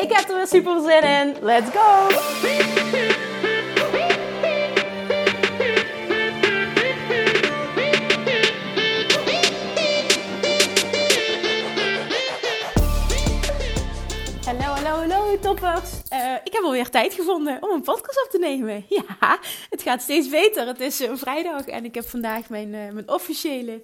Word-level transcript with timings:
Ik 0.00 0.12
heb 0.12 0.28
er 0.28 0.36
weer 0.36 0.46
super 0.46 0.80
zin 0.80 1.02
in. 1.02 1.36
Let's 1.40 1.70
go! 1.70 2.08
Hallo, 14.44 14.60
hallo, 14.60 15.08
hallo 15.08 15.38
toppers. 15.38 15.90
Uh, 16.12 16.34
ik 16.44 16.52
heb 16.52 16.62
alweer 16.62 16.90
tijd 16.90 17.14
gevonden 17.14 17.62
om 17.62 17.70
een 17.70 17.82
podcast 17.82 18.24
op 18.24 18.30
te 18.30 18.38
nemen. 18.38 18.84
Ja, 19.18 19.38
het 19.70 19.82
gaat 19.82 20.02
steeds 20.02 20.28
beter. 20.28 20.66
Het 20.66 20.80
is 20.80 20.98
een 20.98 21.18
vrijdag 21.18 21.66
en 21.66 21.84
ik 21.84 21.94
heb 21.94 22.08
vandaag 22.08 22.48
mijn, 22.48 22.68
uh, 22.74 22.90
mijn 22.92 23.10
officiële 23.10 23.82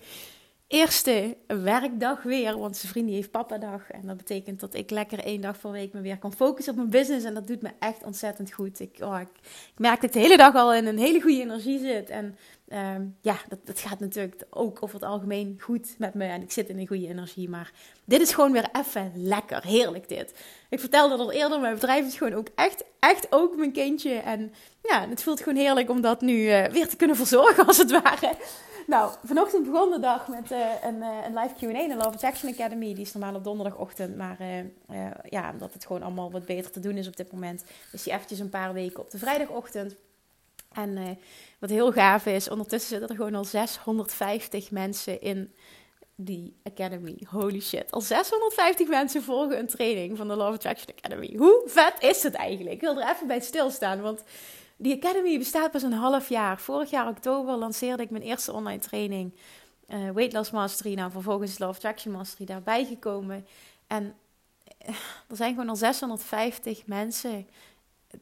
eerste 0.69 1.37
werkdag 1.47 2.23
weer. 2.23 2.59
Want 2.59 2.77
zijn 2.77 2.93
vriendin 2.93 3.15
heeft 3.15 3.31
papadag. 3.31 3.91
En 3.91 4.07
dat 4.07 4.17
betekent 4.17 4.61
dat 4.61 4.75
ik 4.75 4.91
lekker 4.91 5.19
één 5.19 5.41
dag 5.41 5.61
per 5.61 5.71
week 5.71 5.93
me 5.93 6.01
weer 6.01 6.19
kan 6.19 6.33
focussen 6.33 6.73
op 6.73 6.79
mijn 6.79 6.91
business. 6.91 7.25
En 7.25 7.35
dat 7.35 7.47
doet 7.47 7.63
me 7.63 7.71
echt 7.79 8.05
ontzettend 8.05 8.53
goed. 8.53 8.81
Ik, 8.81 8.97
oh, 9.01 9.21
ik, 9.21 9.29
merk 9.77 10.01
dat 10.01 10.05
ik 10.05 10.13
de 10.13 10.19
hele 10.19 10.37
dag 10.37 10.55
al 10.55 10.75
in 10.75 10.87
een 10.87 10.99
hele 10.99 11.21
goede 11.21 11.41
energie 11.41 11.79
zit. 11.79 12.11
En 12.11 12.37
um, 12.73 13.17
ja, 13.21 13.37
dat, 13.49 13.59
dat 13.65 13.81
gaat 13.81 14.01
natuurlijk 14.01 14.47
ook 14.51 14.83
over 14.83 14.95
het 14.95 15.09
algemeen 15.09 15.57
goed 15.61 15.95
met 15.99 16.15
me. 16.15 16.25
En 16.25 16.43
ik 16.43 16.53
zit 16.53 16.69
in 16.69 16.79
een 16.79 16.87
goede 16.87 17.09
energie. 17.09 17.49
Maar 17.49 17.73
dit 18.05 18.21
is 18.21 18.35
gewoon 18.35 18.53
weer 18.53 18.69
even 18.73 19.13
lekker. 19.15 19.65
Heerlijk 19.65 20.09
dit. 20.09 20.35
Ik 20.69 20.81
vertelde 20.81 21.17
al 21.17 21.33
eerder, 21.33 21.61
mijn 21.61 21.75
bedrijf 21.75 22.07
is 22.07 22.17
gewoon 22.17 22.35
ook 22.35 22.49
echt, 22.55 22.85
echt 22.99 23.27
ook 23.31 23.57
mijn 23.57 23.73
kindje. 23.73 24.15
En 24.15 24.53
ja, 24.83 25.09
het 25.09 25.23
voelt 25.23 25.41
gewoon 25.41 25.59
heerlijk 25.59 25.91
om 25.91 26.01
dat 26.01 26.21
nu 26.21 26.35
uh, 26.35 26.65
weer 26.65 26.89
te 26.89 26.97
kunnen 26.97 27.17
verzorgen 27.17 27.67
als 27.67 27.79
het 27.79 27.91
ware. 27.91 28.37
Nou, 28.87 29.13
vanochtend 29.25 29.71
begon 29.71 29.91
de 29.91 29.99
dag 29.99 30.29
met 30.29 30.53
uh, 30.53 30.59
een, 30.83 30.97
uh, 30.97 31.09
een 31.27 31.39
live 31.39 31.55
Q&A, 31.55 31.89
de 31.89 31.95
Love 31.95 32.09
Attraction 32.09 32.53
Academy. 32.53 32.95
Die 32.95 33.05
is 33.05 33.13
normaal 33.13 33.35
op 33.35 33.45
donderdagochtend, 33.45 34.17
maar 34.17 34.37
uh, 34.41 35.11
ja, 35.29 35.51
omdat 35.53 35.73
het 35.73 35.87
gewoon 35.87 36.03
allemaal 36.03 36.31
wat 36.31 36.47
beter 36.47 36.71
te 36.71 36.81
doen 36.81 36.97
is 36.97 37.09
op 37.09 37.17
dit 37.17 37.33
moment, 37.33 37.65
is 37.93 38.03
die 38.03 38.13
eventjes 38.13 38.39
een 38.39 38.49
paar 38.49 38.73
weken 38.73 39.01
op 39.01 39.11
de 39.11 39.19
vrijdagochtend. 39.19 39.95
En 40.73 41.19
wat 41.59 41.71
heel 41.71 41.93
gaaf 41.93 42.27
is, 42.27 42.49
ondertussen 42.49 42.91
zitten 42.91 43.09
er 43.09 43.17
gewoon 43.17 43.35
al 43.35 43.45
650 43.45 44.71
mensen 44.71 45.21
in 45.21 45.55
die 46.15 46.57
Academy. 46.63 47.19
Holy 47.31 47.61
shit, 47.61 47.91
al 47.91 48.01
650 48.01 48.89
mensen 48.89 49.23
volgen 49.23 49.59
een 49.59 49.67
training 49.67 50.17
van 50.17 50.29
de 50.29 50.37
Love 50.37 50.53
Attraction 50.53 50.95
Academy. 50.97 51.35
Hoe 51.37 51.63
vet 51.67 51.95
is 51.99 52.23
het 52.23 52.35
eigenlijk? 52.35 52.75
Ik 52.75 52.81
wil 52.81 53.01
er 53.01 53.11
even 53.11 53.27
bij 53.27 53.41
stilstaan, 53.41 54.01
want 54.01 54.23
die 54.77 54.95
Academy 54.95 55.39
bestaat 55.39 55.71
pas 55.71 55.83
een 55.83 55.93
half 55.93 56.29
jaar. 56.29 56.61
Vorig 56.61 56.91
jaar 56.91 57.09
oktober 57.09 57.57
lanceerde 57.57 58.03
ik 58.03 58.11
mijn 58.11 58.23
eerste 58.23 58.53
online 58.53 58.79
training. 58.79 59.35
Uh, 59.89 60.11
Weight 60.11 60.33
Loss 60.33 60.51
Mastery. 60.51 60.95
Nou, 60.95 61.11
vervolgens 61.11 61.59
Love 61.59 61.73
Attraction 61.73 62.13
Mastery 62.13 62.45
daarbij 62.45 62.85
gekomen. 62.85 63.47
En 63.87 64.15
uh, 64.89 64.95
er 65.29 65.37
zijn 65.37 65.55
gewoon 65.55 65.69
al 65.69 65.77
650 65.77 66.87
mensen. 66.87 67.49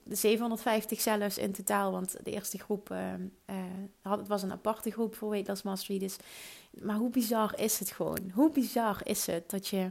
750 0.08 1.00
zelfs 1.00 1.38
in 1.38 1.52
totaal. 1.52 1.92
Want 1.92 2.16
de 2.24 2.30
eerste 2.30 2.58
groep, 2.58 2.90
uh, 2.90 2.98
het 4.02 4.28
was 4.28 4.42
een 4.42 4.52
aparte 4.52 4.90
groep 4.90 5.14
voor 5.14 5.30
Weight 5.30 5.48
Loss 5.48 5.62
Mastery. 5.62 5.98
Dus, 5.98 6.16
maar 6.70 6.96
hoe 6.96 7.10
bizar 7.10 7.60
is 7.60 7.78
het 7.78 7.90
gewoon? 7.90 8.30
Hoe 8.34 8.50
bizar 8.50 9.00
is 9.04 9.26
het 9.26 9.50
dat 9.50 9.68
je, 9.68 9.90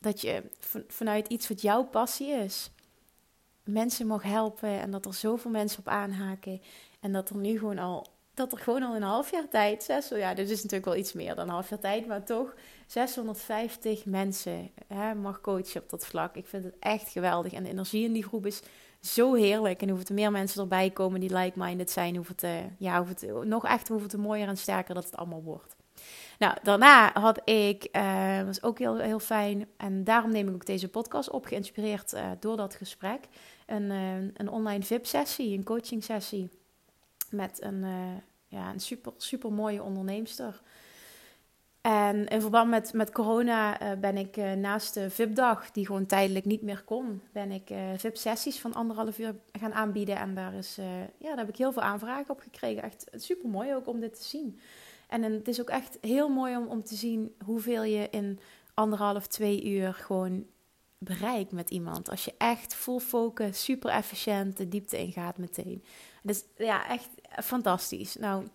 dat 0.00 0.20
je 0.20 0.42
vanuit 0.88 1.28
iets 1.28 1.48
wat 1.48 1.60
jouw 1.60 1.84
passie 1.84 2.28
is 2.28 2.70
mensen 3.64 4.06
mag 4.06 4.22
helpen 4.22 4.80
en 4.80 4.90
dat 4.90 5.06
er 5.06 5.14
zoveel 5.14 5.50
mensen 5.50 5.78
op 5.78 5.88
aanhaken. 5.88 6.60
En 7.00 7.12
dat 7.12 7.30
er 7.30 7.36
nu 7.36 7.58
gewoon 7.58 7.78
al, 7.78 8.06
dat 8.34 8.52
er 8.52 8.58
gewoon 8.58 8.82
al 8.82 8.96
een 8.96 9.02
half 9.02 9.30
jaar 9.30 9.48
tijd, 9.48 9.82
zes, 9.82 10.08
ja, 10.08 10.34
dit 10.34 10.50
is 10.50 10.56
natuurlijk 10.56 10.84
wel 10.84 10.96
iets 10.96 11.12
meer 11.12 11.34
dan 11.34 11.44
een 11.44 11.52
half 11.52 11.68
jaar 11.68 11.78
tijd, 11.78 12.06
maar 12.06 12.24
toch 12.24 12.54
650 12.86 14.04
mensen 14.04 14.70
hè, 14.86 15.14
mag 15.14 15.40
coachen 15.40 15.82
op 15.82 15.90
dat 15.90 16.06
vlak. 16.06 16.36
Ik 16.36 16.46
vind 16.46 16.64
het 16.64 16.74
echt 16.78 17.08
geweldig. 17.08 17.52
En 17.52 17.62
de 17.62 17.68
energie 17.68 18.04
in 18.04 18.12
die 18.12 18.24
groep 18.24 18.46
is 18.46 18.62
zo 19.00 19.34
heerlijk. 19.34 19.82
En 19.82 19.88
hoeveel 19.88 20.06
er 20.08 20.14
meer 20.14 20.30
mensen 20.30 20.60
erbij 20.60 20.90
komen 20.90 21.20
die 21.20 21.36
like-minded 21.36 21.90
zijn, 21.90 22.16
hoeveel 22.16 22.34
het, 22.38 22.70
ja, 22.78 23.04
hoeveel 23.04 23.38
het, 23.38 23.48
nog 23.48 23.66
echt 23.66 23.88
hoeveel 23.88 24.08
te 24.08 24.18
mooier 24.18 24.48
en 24.48 24.56
sterker 24.56 24.94
dat 24.94 25.04
het 25.04 25.16
allemaal 25.16 25.42
wordt. 25.42 25.76
Nou, 26.38 26.56
daarna 26.62 27.10
had 27.12 27.40
ik, 27.44 27.88
uh, 27.92 28.42
was 28.42 28.62
ook 28.62 28.78
heel, 28.78 28.96
heel 28.96 29.18
fijn. 29.18 29.68
En 29.76 30.04
daarom 30.04 30.32
neem 30.32 30.48
ik 30.48 30.54
ook 30.54 30.66
deze 30.66 30.88
podcast 30.88 31.30
op, 31.30 31.46
geïnspireerd 31.46 32.14
uh, 32.14 32.30
door 32.40 32.56
dat 32.56 32.74
gesprek. 32.74 33.20
Een, 33.66 33.82
uh, 33.82 34.16
een 34.34 34.48
online 34.48 34.82
VIP-sessie, 34.82 35.56
een 35.56 35.64
coaching-sessie. 35.64 36.48
Met 37.30 37.62
een, 37.62 37.84
ja, 38.48 38.70
een 38.70 38.80
super, 38.80 39.12
super 39.16 39.52
mooie 39.52 39.82
onderneemster. 39.82 40.60
En 41.80 42.26
in 42.26 42.40
verband 42.40 42.70
met, 42.70 42.92
met 42.92 43.12
corona 43.12 43.78
ben 44.00 44.16
ik 44.16 44.36
naast 44.36 44.94
de 44.94 45.10
VIP-dag, 45.10 45.70
die 45.70 45.86
gewoon 45.86 46.06
tijdelijk 46.06 46.44
niet 46.44 46.62
meer 46.62 46.82
kon, 46.84 47.22
ben 47.32 47.50
ik 47.50 47.70
VIP-sessies 47.96 48.60
van 48.60 48.74
anderhalf 48.74 49.18
uur 49.18 49.34
gaan 49.52 49.72
aanbieden. 49.72 50.16
En 50.16 50.34
daar, 50.34 50.54
is, 50.54 50.76
ja, 51.18 51.28
daar 51.28 51.36
heb 51.36 51.48
ik 51.48 51.56
heel 51.56 51.72
veel 51.72 51.82
aanvragen 51.82 52.30
op 52.30 52.40
gekregen. 52.40 52.82
Echt 52.82 53.06
super 53.14 53.48
mooi 53.48 53.74
ook 53.74 53.86
om 53.86 54.00
dit 54.00 54.14
te 54.14 54.24
zien. 54.28 54.58
En 55.12 55.22
het 55.22 55.48
is 55.48 55.60
ook 55.60 55.68
echt 55.68 55.98
heel 56.00 56.28
mooi 56.28 56.56
om, 56.56 56.66
om 56.66 56.84
te 56.84 56.94
zien 56.94 57.34
hoeveel 57.44 57.82
je 57.82 58.08
in 58.10 58.38
anderhalf, 58.74 59.26
twee 59.26 59.64
uur 59.64 59.94
gewoon 59.94 60.46
bereikt 61.04 61.52
met 61.52 61.70
iemand. 61.70 62.10
Als 62.10 62.24
je 62.24 62.34
echt 62.38 62.74
full 62.74 62.98
focus, 62.98 63.64
super 63.64 63.90
efficiënt 63.90 64.56
de 64.56 64.68
diepte 64.68 64.98
ingaat 64.98 65.38
meteen. 65.38 65.84
Dus 66.22 66.44
ja, 66.56 66.88
echt 66.88 67.08
fantastisch. 67.44 68.16
Nou, 68.16 68.46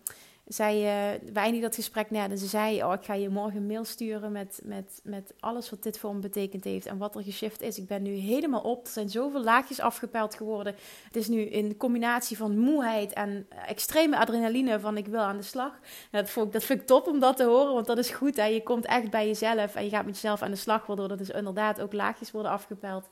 zij, 0.48 0.74
uh, 0.76 1.20
we 1.32 1.40
eindigden 1.40 1.60
dat 1.60 1.74
gesprek 1.74 2.10
net 2.10 2.30
en 2.30 2.38
ze 2.38 2.46
zei, 2.46 2.84
oh, 2.84 2.92
ik 2.92 3.04
ga 3.04 3.14
je 3.14 3.28
morgen 3.28 3.56
een 3.56 3.66
mail 3.66 3.84
sturen 3.84 4.32
met, 4.32 4.60
met, 4.64 5.00
met 5.02 5.34
alles 5.40 5.70
wat 5.70 5.82
dit 5.82 5.98
voor 5.98 6.14
me 6.14 6.20
betekend 6.20 6.64
heeft 6.64 6.86
en 6.86 6.98
wat 6.98 7.14
er 7.14 7.22
geshift 7.22 7.62
is. 7.62 7.78
Ik 7.78 7.86
ben 7.86 8.02
nu 8.02 8.10
helemaal 8.10 8.60
op. 8.60 8.86
Er 8.86 8.92
zijn 8.92 9.08
zoveel 9.08 9.42
laagjes 9.42 9.80
afgepeld 9.80 10.34
geworden. 10.34 10.74
Het 11.04 11.16
is 11.16 11.28
nu 11.28 11.40
in 11.40 11.76
combinatie 11.76 12.36
van 12.36 12.58
moeheid 12.58 13.12
en 13.12 13.46
extreme 13.66 14.18
adrenaline 14.18 14.80
van 14.80 14.96
ik 14.96 15.06
wil 15.06 15.20
aan 15.20 15.36
de 15.36 15.42
slag. 15.42 15.72
Dat, 16.10 16.28
ik, 16.28 16.52
dat 16.52 16.64
vind 16.64 16.80
ik 16.80 16.86
top 16.86 17.06
om 17.06 17.20
dat 17.20 17.36
te 17.36 17.44
horen, 17.44 17.74
want 17.74 17.86
dat 17.86 17.98
is 17.98 18.10
goed. 18.10 18.36
Hè? 18.36 18.44
Je 18.44 18.62
komt 18.62 18.86
echt 18.86 19.10
bij 19.10 19.26
jezelf 19.26 19.74
en 19.74 19.84
je 19.84 19.90
gaat 19.90 20.04
met 20.04 20.14
jezelf 20.14 20.42
aan 20.42 20.50
de 20.50 20.56
slag, 20.56 20.86
waardoor 20.86 21.10
er 21.10 21.16
dus 21.16 21.30
inderdaad 21.30 21.80
ook 21.80 21.92
laagjes 21.92 22.30
worden 22.30 22.52
afgepeld. 22.52 23.08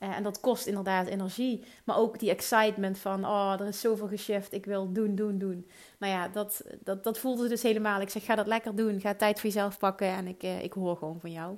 Uh, 0.00 0.16
en 0.16 0.22
dat 0.22 0.40
kost 0.40 0.66
inderdaad 0.66 1.06
energie. 1.06 1.64
Maar 1.84 1.96
ook 1.96 2.18
die 2.18 2.30
excitement 2.30 2.98
van, 2.98 3.24
oh, 3.24 3.54
er 3.60 3.66
is 3.66 3.80
zoveel 3.80 4.08
geshift. 4.08 4.52
Ik 4.52 4.64
wil 4.64 4.92
doen, 4.92 5.14
doen, 5.14 5.38
doen. 5.38 5.68
Nou 5.98 6.12
ja, 6.12 6.28
dat, 6.28 6.62
dat, 6.80 7.04
dat 7.04 7.18
voelde 7.18 7.48
dus 7.48 7.62
helemaal. 7.62 8.00
Ik 8.00 8.10
zeg, 8.10 8.24
ga 8.24 8.34
dat 8.34 8.46
lekker 8.46 8.76
doen. 8.76 9.00
Ga 9.00 9.14
tijd 9.14 9.40
voor 9.40 9.50
jezelf 9.50 9.78
pakken. 9.78 10.06
En 10.06 10.26
ik, 10.26 10.42
uh, 10.42 10.62
ik 10.62 10.72
hoor 10.72 10.96
gewoon 10.96 11.20
van 11.20 11.32
jou. 11.32 11.56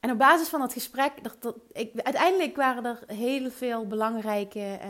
En 0.00 0.10
op 0.10 0.18
basis 0.18 0.48
van 0.48 0.60
dat 0.60 0.72
gesprek, 0.72 1.12
dat, 1.22 1.36
dat, 1.38 1.56
ik, 1.72 2.00
uiteindelijk 2.00 2.56
waren 2.56 2.84
er 2.84 2.98
heel 3.06 3.50
veel 3.50 3.86
belangrijke 3.86 4.78
uh, 4.84 4.88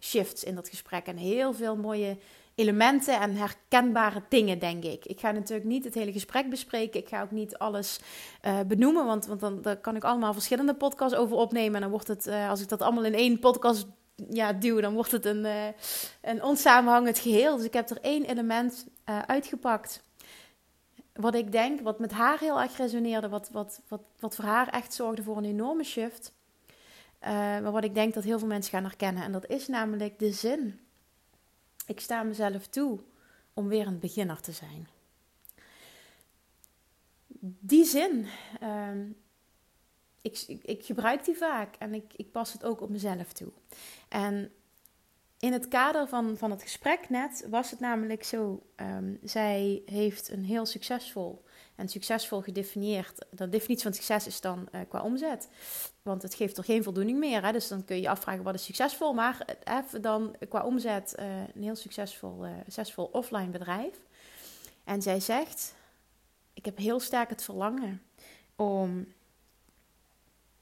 shifts 0.00 0.44
in 0.44 0.54
dat 0.54 0.68
gesprek. 0.68 1.06
En 1.06 1.16
heel 1.16 1.52
veel 1.52 1.76
mooie 1.76 2.16
elementen 2.54 3.20
en 3.20 3.36
herkenbare 3.36 4.22
dingen, 4.28 4.58
denk 4.58 4.84
ik. 4.84 5.04
Ik 5.04 5.20
ga 5.20 5.30
natuurlijk 5.30 5.68
niet 5.68 5.84
het 5.84 5.94
hele 5.94 6.12
gesprek 6.12 6.50
bespreken. 6.50 7.00
Ik 7.00 7.08
ga 7.08 7.22
ook 7.22 7.30
niet 7.30 7.58
alles 7.58 8.00
uh, 8.46 8.60
benoemen, 8.66 9.06
want, 9.06 9.26
want 9.26 9.40
dan, 9.40 9.80
kan 9.80 9.96
ik 9.96 10.04
allemaal 10.04 10.32
verschillende 10.32 10.74
podcasts 10.74 11.16
over 11.16 11.36
opnemen. 11.36 11.74
En 11.74 11.80
dan 11.80 11.90
wordt 11.90 12.08
het, 12.08 12.26
uh, 12.26 12.48
als 12.48 12.60
ik 12.60 12.68
dat 12.68 12.82
allemaal 12.82 13.04
in 13.04 13.14
één 13.14 13.38
podcast 13.38 13.86
ja, 14.30 14.52
duw, 14.52 14.80
dan 14.80 14.94
wordt 14.94 15.10
het 15.10 15.24
een, 15.24 15.44
uh, 15.44 15.66
een 16.22 16.42
onsamenhangend 16.42 17.18
geheel. 17.18 17.56
Dus 17.56 17.66
ik 17.66 17.72
heb 17.72 17.90
er 17.90 18.00
één 18.00 18.24
element 18.24 18.86
uitgepakt. 19.26 20.02
Wat 21.12 21.34
ik 21.34 21.52
denk, 21.52 21.80
wat 21.80 21.98
met 21.98 22.12
haar 22.12 22.38
heel 22.38 22.60
erg 22.60 22.76
resoneerde, 22.76 23.28
wat, 23.28 23.48
wat, 23.52 23.80
wat, 23.88 24.00
wat 24.18 24.34
voor 24.34 24.44
haar 24.44 24.68
echt 24.68 24.94
zorgde 24.94 25.22
voor 25.22 25.36
een 25.36 25.44
enorme 25.44 25.84
shift. 25.84 26.32
maar 27.20 27.72
wat 27.72 27.84
ik 27.84 27.94
denk 27.94 28.14
dat 28.14 28.24
heel 28.24 28.38
veel 28.38 28.48
mensen 28.48 28.72
gaan 28.72 28.84
herkennen. 28.84 29.22
En 29.22 29.32
dat 29.32 29.46
is 29.46 29.68
namelijk 29.68 30.18
de 30.18 30.32
zin 30.32 30.80
ik 31.90 32.00
sta 32.00 32.22
mezelf 32.22 32.66
toe 32.66 32.98
om 33.54 33.68
weer 33.68 33.86
een 33.86 33.98
beginner 33.98 34.40
te 34.40 34.52
zijn. 34.52 34.88
Die 37.42 37.84
zin, 37.84 38.26
uh, 38.62 38.90
ik, 40.22 40.44
ik, 40.46 40.64
ik, 40.64 40.84
gebruik 40.84 41.24
die 41.24 41.36
vaak 41.36 41.76
en 41.78 41.94
ik, 41.94 42.12
ik 42.16 42.30
pas 42.30 42.52
het 42.52 42.64
ook 42.64 42.80
op 42.80 42.88
mezelf 42.88 43.32
toe. 43.32 43.52
En 44.08 44.52
in 45.38 45.52
het 45.52 45.68
kader 45.68 46.08
van, 46.08 46.36
van 46.36 46.50
het 46.50 46.62
gesprek 46.62 47.08
net 47.08 47.46
was 47.48 47.70
het 47.70 47.80
namelijk 47.80 48.24
zo: 48.24 48.62
um, 48.76 49.18
zij 49.22 49.82
heeft 49.84 50.28
een 50.28 50.44
heel 50.44 50.66
succesvol 50.66 51.44
En 51.80 51.88
succesvol 51.88 52.40
gedefinieerd, 52.40 53.26
de 53.30 53.48
definitie 53.48 53.82
van 53.82 53.94
succes 53.94 54.26
is 54.26 54.40
dan 54.40 54.68
uh, 54.72 54.80
qua 54.88 55.02
omzet. 55.02 55.48
Want 56.02 56.22
het 56.22 56.34
geeft 56.34 56.56
er 56.56 56.64
geen 56.64 56.82
voldoening 56.82 57.18
meer. 57.18 57.44
Hè? 57.44 57.52
Dus 57.52 57.68
dan 57.68 57.84
kun 57.84 57.96
je 57.96 58.02
je 58.02 58.08
afvragen 58.08 58.42
wat 58.42 58.54
is 58.54 58.64
succesvol. 58.64 59.12
Maar 59.12 59.56
even 59.64 60.02
dan 60.02 60.36
qua 60.48 60.64
omzet 60.64 61.14
uh, 61.18 61.26
een 61.54 61.62
heel 61.62 61.76
succesvol, 61.76 62.46
uh, 62.46 62.50
succesvol 62.62 63.04
offline 63.04 63.48
bedrijf. 63.48 63.94
En 64.84 65.02
zij 65.02 65.20
zegt, 65.20 65.74
ik 66.54 66.64
heb 66.64 66.76
heel 66.76 67.00
sterk 67.00 67.30
het 67.30 67.42
verlangen 67.42 68.02
om 68.56 69.12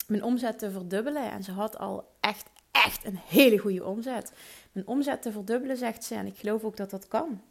mijn 0.06 0.24
omzet 0.24 0.58
te 0.58 0.70
verdubbelen. 0.70 1.30
En 1.30 1.42
ze 1.42 1.52
had 1.52 1.78
al 1.78 2.10
echt, 2.20 2.48
echt 2.70 3.04
een 3.04 3.18
hele 3.26 3.58
goede 3.58 3.84
omzet. 3.84 4.32
Mijn 4.72 4.86
omzet 4.86 5.22
te 5.22 5.32
verdubbelen, 5.32 5.76
zegt 5.76 6.04
ze. 6.04 6.14
En 6.14 6.26
ik 6.26 6.36
geloof 6.36 6.64
ook 6.64 6.76
dat 6.76 6.90
dat 6.90 7.08
kan. 7.08 7.42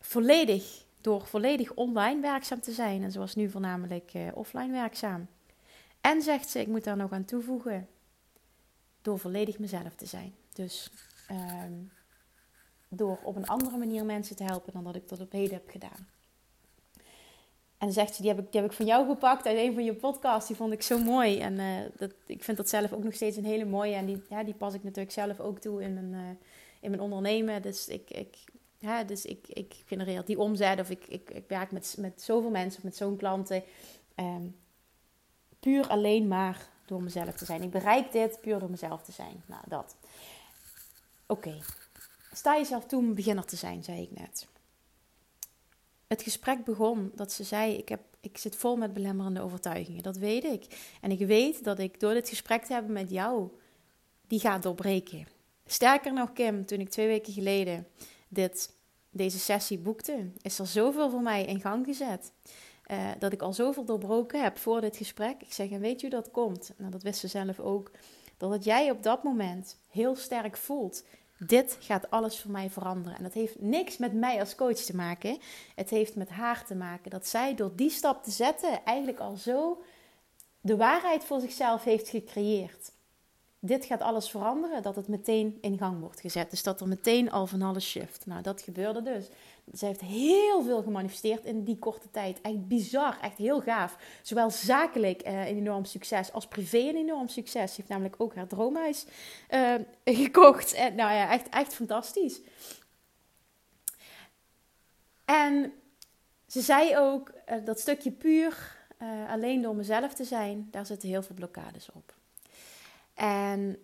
Volledig, 0.00 0.84
door 1.04 1.26
volledig 1.26 1.74
online 1.74 2.20
werkzaam 2.20 2.60
te 2.60 2.72
zijn. 2.72 3.02
En 3.02 3.18
was 3.18 3.34
nu 3.34 3.50
voornamelijk 3.50 4.14
uh, 4.14 4.28
offline 4.34 4.70
werkzaam. 4.70 5.26
En 6.00 6.22
zegt 6.22 6.48
ze, 6.48 6.60
ik 6.60 6.66
moet 6.66 6.84
daar 6.84 6.96
nog 6.96 7.12
aan 7.12 7.24
toevoegen, 7.24 7.88
door 9.02 9.18
volledig 9.18 9.58
mezelf 9.58 9.94
te 9.94 10.06
zijn. 10.06 10.34
Dus 10.52 10.90
um, 11.30 11.92
door 12.88 13.18
op 13.22 13.36
een 13.36 13.46
andere 13.46 13.76
manier 13.76 14.04
mensen 14.04 14.36
te 14.36 14.44
helpen 14.44 14.72
dan 14.72 14.84
dat 14.84 14.94
ik 14.94 15.06
tot 15.06 15.20
op 15.20 15.32
heden 15.32 15.54
heb 15.54 15.68
gedaan. 15.68 16.08
En 17.78 17.92
zegt 17.92 18.14
ze, 18.14 18.22
die 18.22 18.30
heb, 18.30 18.40
ik, 18.40 18.52
die 18.52 18.60
heb 18.60 18.70
ik 18.70 18.76
van 18.76 18.86
jou 18.86 19.08
gepakt 19.08 19.46
uit 19.46 19.56
een 19.56 19.74
van 19.74 19.84
je 19.84 19.94
podcasts. 19.94 20.48
Die 20.48 20.56
vond 20.56 20.72
ik 20.72 20.82
zo 20.82 20.98
mooi. 20.98 21.38
En 21.38 21.54
uh, 21.54 21.80
dat, 21.96 22.14
ik 22.26 22.44
vind 22.44 22.56
dat 22.56 22.68
zelf 22.68 22.92
ook 22.92 23.04
nog 23.04 23.14
steeds 23.14 23.36
een 23.36 23.44
hele 23.44 23.64
mooie. 23.64 23.94
En 23.94 24.06
die, 24.06 24.22
ja, 24.28 24.44
die 24.44 24.54
pas 24.54 24.74
ik 24.74 24.82
natuurlijk 24.82 25.12
zelf 25.12 25.40
ook 25.40 25.58
toe 25.58 25.82
in 25.82 25.94
mijn, 25.94 26.12
uh, 26.12 26.30
in 26.80 26.90
mijn 26.90 27.02
ondernemen. 27.02 27.62
Dus 27.62 27.88
ik, 27.88 28.10
ik, 28.10 28.36
ja, 28.84 29.04
dus 29.04 29.24
ik, 29.24 29.46
ik 29.48 29.74
genereer 29.86 30.24
die 30.24 30.38
omzet. 30.38 30.80
Of 30.80 30.90
ik, 30.90 31.06
ik, 31.06 31.30
ik 31.30 31.48
werk 31.48 31.70
met, 31.70 31.94
met 31.98 32.22
zoveel 32.22 32.50
mensen 32.50 32.78
of 32.78 32.84
met 32.84 32.96
zo'n 32.96 33.16
klanten. 33.16 33.62
Um, 34.16 34.56
puur 35.60 35.88
alleen 35.88 36.28
maar 36.28 36.68
door 36.86 37.02
mezelf 37.02 37.34
te 37.34 37.44
zijn. 37.44 37.62
Ik 37.62 37.70
bereik 37.70 38.12
dit 38.12 38.40
puur 38.40 38.58
door 38.58 38.70
mezelf 38.70 39.02
te 39.02 39.12
zijn. 39.12 39.42
Nou, 39.46 39.62
dat. 39.68 39.96
Oké. 41.26 41.60
Sta 42.32 42.56
jezelf 42.56 42.86
toe 42.86 42.98
om 42.98 43.14
beginner 43.14 43.44
te 43.44 43.56
zijn, 43.56 43.84
zei 43.84 44.02
ik 44.02 44.10
net. 44.18 44.46
Het 46.06 46.22
gesprek 46.22 46.64
begon 46.64 47.12
dat 47.14 47.32
ze 47.32 47.44
zei: 47.44 47.76
ik, 47.76 47.88
heb, 47.88 48.00
ik 48.20 48.38
zit 48.38 48.56
vol 48.56 48.76
met 48.76 48.92
belemmerende 48.92 49.40
overtuigingen. 49.40 50.02
Dat 50.02 50.16
weet 50.16 50.44
ik. 50.44 50.96
En 51.00 51.10
ik 51.10 51.26
weet 51.26 51.64
dat 51.64 51.78
ik 51.78 52.00
door 52.00 52.12
dit 52.12 52.28
gesprek 52.28 52.64
te 52.64 52.72
hebben 52.72 52.92
met 52.92 53.10
jou, 53.10 53.48
die 54.26 54.40
gaat 54.40 54.62
doorbreken. 54.62 55.26
Sterker 55.66 56.12
nog, 56.12 56.32
Kim, 56.32 56.66
toen 56.66 56.80
ik 56.80 56.90
twee 56.90 57.06
weken 57.06 57.32
geleden 57.32 57.86
dit, 58.28 58.73
deze 59.14 59.38
sessie 59.38 59.78
boekte, 59.78 60.30
is 60.42 60.58
er 60.58 60.66
zoveel 60.66 61.10
voor 61.10 61.22
mij 61.22 61.44
in 61.44 61.60
gang 61.60 61.84
gezet. 61.84 62.32
Uh, 62.90 63.10
dat 63.18 63.32
ik 63.32 63.42
al 63.42 63.52
zoveel 63.52 63.84
doorbroken 63.84 64.42
heb 64.42 64.58
voor 64.58 64.80
dit 64.80 64.96
gesprek. 64.96 65.42
Ik 65.42 65.52
zeg, 65.52 65.70
en 65.70 65.80
weet 65.80 66.00
je 66.00 66.10
dat 66.10 66.30
komt? 66.30 66.72
Nou, 66.76 66.90
dat 66.90 67.02
wist 67.02 67.20
ze 67.20 67.28
zelf 67.28 67.60
ook. 67.60 67.90
Dat 68.36 68.64
jij 68.64 68.90
op 68.90 69.02
dat 69.02 69.22
moment 69.22 69.76
heel 69.90 70.16
sterk 70.16 70.56
voelt. 70.56 71.04
Dit 71.38 71.76
gaat 71.80 72.10
alles 72.10 72.40
voor 72.40 72.50
mij 72.50 72.70
veranderen. 72.70 73.18
En 73.18 73.22
dat 73.22 73.32
heeft 73.32 73.60
niks 73.60 73.96
met 73.96 74.12
mij 74.12 74.40
als 74.40 74.54
coach 74.54 74.76
te 74.76 74.96
maken. 74.96 75.38
Het 75.74 75.90
heeft 75.90 76.16
met 76.16 76.28
haar 76.28 76.64
te 76.64 76.74
maken. 76.74 77.10
Dat 77.10 77.26
zij 77.26 77.54
door 77.54 77.72
die 77.76 77.90
stap 77.90 78.24
te 78.24 78.30
zetten 78.30 78.84
eigenlijk 78.84 79.18
al 79.18 79.36
zo 79.36 79.82
de 80.60 80.76
waarheid 80.76 81.24
voor 81.24 81.40
zichzelf 81.40 81.84
heeft 81.84 82.08
gecreëerd. 82.08 82.92
Dit 83.66 83.84
gaat 83.84 84.02
alles 84.02 84.30
veranderen, 84.30 84.82
dat 84.82 84.96
het 84.96 85.08
meteen 85.08 85.58
in 85.60 85.78
gang 85.78 86.00
wordt 86.00 86.20
gezet. 86.20 86.50
Dus 86.50 86.62
dat 86.62 86.80
er 86.80 86.88
meteen 86.88 87.30
al 87.30 87.46
van 87.46 87.62
alles 87.62 87.90
shift. 87.90 88.26
Nou, 88.26 88.42
dat 88.42 88.62
gebeurde 88.62 89.02
dus. 89.02 89.28
Ze 89.74 89.86
heeft 89.86 90.00
heel 90.00 90.62
veel 90.62 90.82
gemanifesteerd 90.82 91.44
in 91.44 91.64
die 91.64 91.78
korte 91.78 92.10
tijd. 92.10 92.40
Echt 92.40 92.68
bizar, 92.68 93.18
echt 93.20 93.36
heel 93.36 93.60
gaaf. 93.60 93.96
Zowel 94.22 94.50
zakelijk 94.50 95.26
uh, 95.26 95.48
een 95.48 95.56
enorm 95.56 95.84
succes 95.84 96.32
als 96.32 96.46
privé 96.46 96.78
een 96.78 96.96
enorm 96.96 97.28
succes. 97.28 97.70
Ze 97.70 97.76
heeft 97.76 97.88
namelijk 97.88 98.14
ook 98.18 98.34
haar 98.34 98.46
droomhuis 98.46 99.06
uh, 99.50 99.74
gekocht. 100.24 100.72
En 100.72 100.94
nou 100.94 101.12
ja, 101.12 101.30
echt, 101.30 101.48
echt 101.48 101.74
fantastisch. 101.74 102.40
En 105.24 105.72
ze 106.46 106.60
zei 106.60 106.96
ook 106.96 107.32
uh, 107.50 107.64
dat 107.64 107.80
stukje 107.80 108.10
puur 108.10 108.82
alleen 109.28 109.62
door 109.62 109.76
mezelf 109.76 110.14
te 110.14 110.24
zijn, 110.24 110.68
daar 110.70 110.86
zitten 110.86 111.08
heel 111.08 111.22
veel 111.22 111.34
blokkades 111.34 111.88
op. 111.92 112.14
En 113.14 113.78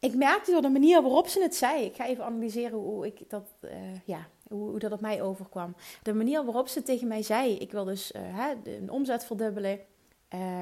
ik 0.00 0.14
merkte 0.14 0.50
door 0.50 0.62
de 0.62 0.68
manier 0.68 1.02
waarop 1.02 1.28
ze 1.28 1.42
het 1.42 1.54
zei. 1.56 1.84
Ik 1.84 1.96
ga 1.96 2.06
even 2.06 2.24
analyseren 2.24 2.78
hoe 2.78 3.06
ik 3.06 3.30
dat, 3.30 3.54
uh, 3.60 3.70
ja, 4.04 4.28
hoe, 4.48 4.78
dat 4.78 4.92
op 4.92 5.00
mij 5.00 5.22
overkwam. 5.22 5.74
De 6.02 6.14
manier 6.14 6.44
waarop 6.44 6.68
ze 6.68 6.82
tegen 6.82 7.08
mij 7.08 7.22
zei: 7.22 7.56
ik 7.56 7.72
wil 7.72 7.84
dus 7.84 8.12
uh, 8.12 8.20
hè, 8.24 8.76
een 8.76 8.90
omzet 8.90 9.24
verdubbelen. 9.24 9.80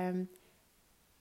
Um, 0.06 0.30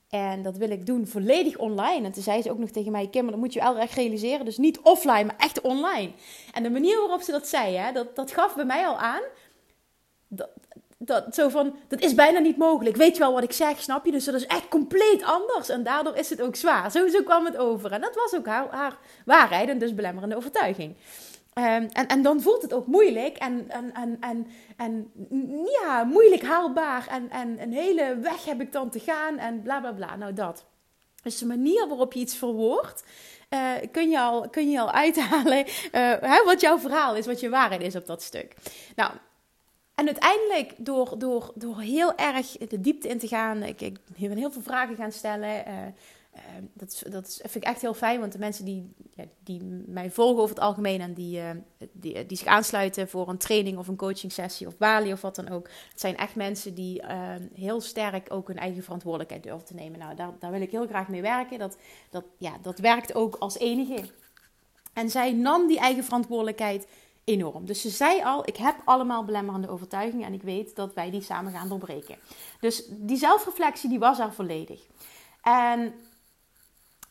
en 0.09 0.41
dat 0.41 0.57
wil 0.57 0.69
ik 0.69 0.85
doen 0.85 1.07
volledig 1.07 1.57
online. 1.57 2.05
En 2.05 2.11
toen 2.11 2.23
zei 2.23 2.41
ze 2.41 2.51
ook 2.51 2.57
nog 2.57 2.69
tegen 2.69 2.91
mij: 2.91 3.07
Kim, 3.07 3.23
maar 3.23 3.31
dat 3.31 3.41
moet 3.41 3.53
je 3.53 3.59
wel 3.59 3.77
echt 3.77 3.93
realiseren. 3.93 4.45
Dus 4.45 4.57
niet 4.57 4.79
offline, 4.79 5.23
maar 5.23 5.37
echt 5.37 5.61
online. 5.61 6.11
En 6.53 6.63
de 6.63 6.69
manier 6.69 6.99
waarop 6.99 7.21
ze 7.21 7.31
dat 7.31 7.47
zei, 7.47 7.75
hè, 7.75 7.91
dat, 7.91 8.15
dat 8.15 8.31
gaf 8.31 8.55
bij 8.55 8.65
mij 8.65 8.87
al 8.87 8.97
aan. 8.97 9.21
Dat, 10.27 10.49
dat, 11.07 11.35
zo 11.35 11.49
van, 11.49 11.75
dat 11.87 12.01
is 12.01 12.13
bijna 12.13 12.39
niet 12.39 12.57
mogelijk. 12.57 12.95
Weet 12.95 13.13
je 13.13 13.19
wel 13.19 13.33
wat 13.33 13.43
ik 13.43 13.51
zeg, 13.51 13.81
snap 13.81 14.05
je? 14.05 14.11
Dus 14.11 14.25
dat 14.25 14.35
is 14.35 14.45
echt 14.45 14.67
compleet 14.67 15.23
anders. 15.23 15.69
En 15.69 15.83
daardoor 15.83 16.15
is 16.15 16.29
het 16.29 16.41
ook 16.41 16.55
zwaar. 16.55 16.91
Zo, 16.91 17.23
kwam 17.23 17.45
het 17.45 17.57
over. 17.57 17.91
En 17.91 18.01
dat 18.01 18.15
was 18.15 18.35
ook 18.35 18.45
haar, 18.45 18.67
haar 18.69 18.97
waarheid 19.25 19.69
en 19.69 19.77
dus 19.77 19.95
belemmerende 19.95 20.35
overtuiging. 20.35 20.95
Um, 21.53 21.63
en, 21.63 22.07
en 22.07 22.21
dan 22.21 22.41
voelt 22.41 22.61
het 22.61 22.73
ook 22.73 22.87
moeilijk 22.87 23.37
en, 23.37 23.65
en, 23.69 23.93
en, 23.93 24.17
en, 24.19 24.47
en 24.77 25.11
ja, 25.81 26.03
moeilijk 26.03 26.43
haalbaar. 26.43 27.07
En, 27.09 27.29
en 27.29 27.61
een 27.61 27.73
hele 27.73 28.17
weg 28.21 28.45
heb 28.45 28.61
ik 28.61 28.71
dan 28.71 28.89
te 28.89 28.99
gaan 28.99 29.37
en 29.37 29.61
bla 29.61 29.79
bla 29.79 29.91
bla. 29.91 30.15
Nou, 30.15 30.33
dat. 30.33 30.65
Dus 31.23 31.37
de 31.37 31.45
manier 31.45 31.87
waarop 31.87 32.13
je 32.13 32.19
iets 32.19 32.35
verwoordt, 32.35 33.03
uh, 33.49 33.71
kun, 33.91 34.09
je 34.09 34.19
al, 34.19 34.49
kun 34.49 34.69
je 34.69 34.79
al 34.79 34.91
uithalen 34.91 35.65
hè, 35.91 36.43
wat 36.43 36.61
jouw 36.61 36.79
verhaal 36.79 37.15
is, 37.15 37.25
wat 37.25 37.39
je 37.39 37.49
waarheid 37.49 37.81
is 37.81 37.95
op 37.95 38.05
dat 38.05 38.21
stuk. 38.21 38.55
Nou, 38.95 39.11
en 39.97 40.05
uiteindelijk, 40.05 40.73
door, 40.77 41.19
door, 41.19 41.51
door 41.55 41.79
heel 41.79 42.15
erg 42.15 42.51
de 42.51 42.81
diepte 42.81 43.07
in 43.07 43.19
te 43.19 43.27
gaan, 43.27 43.63
ik, 43.63 43.81
ik 43.81 43.99
ben 44.17 44.37
heel 44.37 44.51
veel 44.51 44.61
vragen 44.61 44.95
gaan 44.95 45.11
stellen. 45.11 45.67
Uh, 45.67 45.73
uh, 46.35 46.41
dat, 46.73 47.03
dat 47.09 47.39
vind 47.41 47.55
ik 47.55 47.63
echt 47.63 47.81
heel 47.81 47.93
fijn, 47.93 48.19
want 48.19 48.31
de 48.31 48.39
mensen 48.39 48.65
die, 48.65 48.93
ja, 49.13 49.23
die 49.43 49.63
mij 49.87 50.11
volgen 50.11 50.41
over 50.41 50.55
het 50.55 50.63
algemeen 50.63 51.01
en 51.01 51.13
die, 51.13 51.39
uh, 51.39 51.49
die, 51.91 52.25
die, 52.25 52.37
zich 52.37 52.47
aansluiten 52.47 53.09
voor 53.09 53.29
een 53.29 53.37
training 53.37 53.77
of 53.77 53.87
een 53.87 53.95
coaching 53.95 54.31
sessie 54.31 54.67
of 54.67 54.77
Bali 54.77 55.11
of 55.11 55.21
wat 55.21 55.35
dan 55.35 55.49
ook, 55.49 55.69
het 55.89 55.99
zijn 55.99 56.17
echt 56.17 56.35
mensen 56.35 56.73
die 56.73 57.03
heel 57.53 57.81
sterk 57.81 58.33
ook 58.33 58.47
hun 58.47 58.57
eigen 58.57 58.83
verantwoordelijkheid 58.83 59.43
durven 59.43 59.65
te 59.65 59.73
nemen. 59.73 59.99
Nou, 59.99 60.15
daar, 60.15 60.31
daar 60.39 60.51
wil 60.51 60.61
ik 60.61 60.71
heel 60.71 60.87
graag 60.87 61.07
mee 61.07 61.21
werken. 61.21 61.59
Dat, 61.59 61.77
dat, 62.09 62.23
ja, 62.37 62.57
dat 62.61 62.79
werkt 62.79 63.15
ook 63.15 63.35
als 63.35 63.57
enige. 63.57 64.03
En 64.93 65.09
zij 65.09 65.31
nam 65.31 65.67
die 65.67 65.79
eigen 65.79 66.03
verantwoordelijkheid 66.03 66.87
enorm. 67.27 67.65
Dus 67.65 67.81
ze 67.81 67.89
zei 67.89 68.23
al, 68.23 68.47
ik 68.47 68.57
heb 68.57 68.75
allemaal 68.83 69.23
belemmerende 69.23 69.69
overtuigingen 69.69 70.25
en 70.25 70.33
ik 70.33 70.41
weet 70.41 70.75
dat 70.75 70.93
wij 70.93 71.11
die 71.11 71.21
samen 71.21 71.51
gaan 71.51 71.69
doorbreken. 71.69 72.15
Dus 72.59 72.83
die 72.89 73.17
zelfreflectie 73.17 73.89
die 73.89 73.99
was 73.99 74.19
er 74.19 74.33
volledig. 74.33 74.81
En 75.41 75.93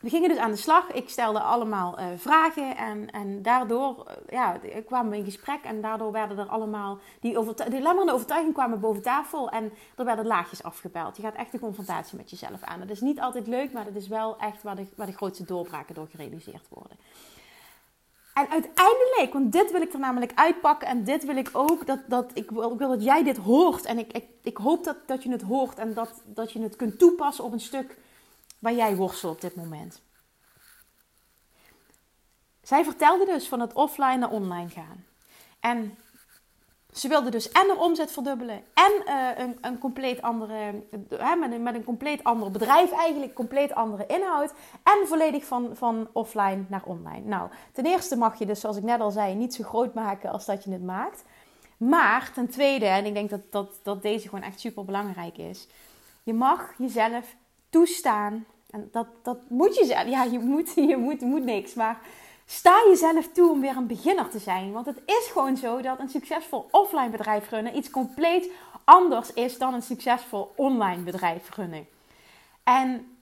we 0.01 0.09
gingen 0.09 0.29
dus 0.29 0.39
aan 0.39 0.51
de 0.51 0.57
slag. 0.57 0.93
Ik 0.93 1.09
stelde 1.09 1.41
allemaal 1.41 2.01
uh, 2.01 2.07
vragen 2.17 2.77
en, 2.77 3.11
en 3.11 3.43
daardoor 3.43 4.07
uh, 4.09 4.15
ja, 4.29 4.61
kwamen 4.87 5.11
we 5.11 5.17
in 5.17 5.25
gesprek 5.25 5.63
en 5.63 5.81
daardoor 5.81 6.13
werden 6.13 6.39
er 6.39 6.47
allemaal, 6.47 6.99
die, 7.21 7.39
overtu 7.39 7.63
die 7.63 7.73
belemmerende 7.73 8.13
overtuigingen 8.13 8.55
kwamen 8.55 8.81
boven 8.81 9.03
tafel 9.03 9.51
en 9.51 9.73
er 9.97 10.05
werden 10.05 10.27
laagjes 10.27 10.63
afgebeld. 10.63 11.17
Je 11.17 11.23
gaat 11.23 11.35
echt 11.35 11.53
de 11.53 11.59
confrontatie 11.59 12.17
met 12.17 12.31
jezelf 12.31 12.63
aan. 12.63 12.81
Dat 12.81 12.91
is 12.91 13.01
niet 13.01 13.21
altijd 13.21 13.47
leuk, 13.47 13.73
maar 13.73 13.85
dat 13.85 13.95
is 13.95 14.09
wel 14.09 14.39
echt 14.39 14.63
waar 14.63 14.77
de, 14.77 14.87
waar 14.97 15.07
de 15.07 15.13
grootste 15.13 15.45
doorbraken 15.45 15.95
door 15.95 16.09
gerealiseerd 16.11 16.69
worden. 16.69 16.97
En 18.37 18.49
uiteindelijk, 18.51 19.33
want 19.33 19.53
dit 19.53 19.71
wil 19.71 19.81
ik 19.81 19.93
er 19.93 19.99
namelijk 19.99 20.33
uitpakken 20.35 20.89
en 20.89 21.05
dit 21.05 21.25
wil 21.25 21.37
ik 21.37 21.51
ook, 21.53 21.87
dat, 21.87 21.99
dat 22.07 22.31
ik, 22.35 22.51
wil, 22.51 22.77
wil 22.77 22.89
dat 22.89 23.05
jij 23.05 23.23
dit 23.23 23.37
hoort. 23.37 23.85
En 23.85 23.99
ik, 23.99 24.13
ik, 24.13 24.25
ik 24.43 24.57
hoop 24.57 24.85
dat, 24.85 24.97
dat 25.07 25.23
je 25.23 25.31
het 25.31 25.43
hoort 25.43 25.79
en 25.79 25.95
dat, 25.95 26.23
dat 26.25 26.53
je 26.53 26.63
het 26.63 26.77
kunt 26.77 26.99
toepassen 26.99 27.45
op 27.45 27.53
een 27.53 27.61
stuk 27.61 27.99
waar 28.59 28.75
jij 28.75 28.97
worstelt 28.97 29.35
op 29.35 29.41
dit 29.41 29.55
moment. 29.55 30.03
Zij 32.63 32.85
vertelde 32.85 33.25
dus 33.25 33.49
van 33.49 33.61
het 33.61 33.73
offline 33.73 34.17
naar 34.17 34.31
online 34.31 34.69
gaan. 34.69 35.05
En 35.61 35.99
ze 36.99 37.09
wilde 37.09 37.31
dus 37.31 37.51
en 37.51 37.67
de 37.67 37.77
omzet 37.79 38.13
verdubbelen 38.13 38.63
en 38.75 38.93
uh, 39.07 39.29
een, 39.37 39.59
een, 39.61 39.79
compleet 39.79 40.23
andere, 40.23 40.73
met, 41.39 41.53
een, 41.53 41.63
met 41.63 41.75
een 41.75 41.85
compleet 41.85 42.25
ander 42.25 42.51
bedrijf 42.51 42.93
eigenlijk, 42.93 43.35
compleet 43.35 43.75
andere 43.75 44.07
inhoud. 44.07 44.53
En 44.83 45.07
volledig 45.07 45.45
van, 45.45 45.71
van 45.73 46.09
offline 46.13 46.65
naar 46.69 46.83
online. 46.85 47.25
Nou, 47.25 47.51
ten 47.73 47.87
eerste 47.87 48.17
mag 48.17 48.39
je 48.39 48.47
dus, 48.47 48.61
zoals 48.61 48.77
ik 48.77 48.83
net 48.83 49.01
al 49.01 49.11
zei, 49.11 49.35
niet 49.35 49.55
zo 49.55 49.65
groot 49.65 49.95
maken 49.95 50.31
als 50.31 50.45
dat 50.45 50.65
je 50.65 50.71
het 50.71 50.85
maakt. 50.85 51.25
Maar 51.77 52.31
ten 52.35 52.49
tweede, 52.49 52.87
en 52.87 53.05
ik 53.05 53.15
denk 53.15 53.31
dat, 53.31 53.41
dat, 53.51 53.81
dat 53.83 54.03
deze 54.03 54.29
gewoon 54.29 54.45
echt 54.45 54.61
super 54.61 54.85
belangrijk 54.85 55.39
is. 55.39 55.69
Je 56.23 56.35
mag 56.35 56.75
jezelf 56.79 57.37
toestaan. 57.71 58.47
En 58.71 58.89
dat, 58.93 59.07
dat 59.23 59.39
moet 59.49 59.77
je 59.77 59.85
zelf. 59.85 60.09
Ja, 60.09 60.25
je 60.25 60.39
moet, 60.39 60.75
je 60.91 60.97
moet, 60.97 61.21
moet 61.21 61.45
niks. 61.45 61.75
Maar 61.75 61.99
sta 62.47 62.77
jezelf 62.89 63.29
toe 63.33 63.51
om 63.51 63.61
weer 63.61 63.77
een 63.77 63.87
beginner 63.87 64.29
te 64.29 64.39
zijn. 64.39 64.73
Want 64.73 64.87
het 64.87 65.01
is 65.07 65.29
gewoon 65.33 65.57
zo 65.57 65.81
dat 65.81 65.99
een 65.99 66.09
succesvol 66.09 66.69
offline 66.71 67.11
bedrijf 67.11 67.51
runnen 67.51 67.77
iets 67.77 67.91
compleet 67.91 68.51
anders 68.87 69.33
is 69.33 69.59
dan 69.59 69.75
een 69.75 69.83
succesvol 69.83 70.53
online 70.57 71.03
bedrijf 71.03 71.57
runnen. 71.57 71.87
En 72.63 73.17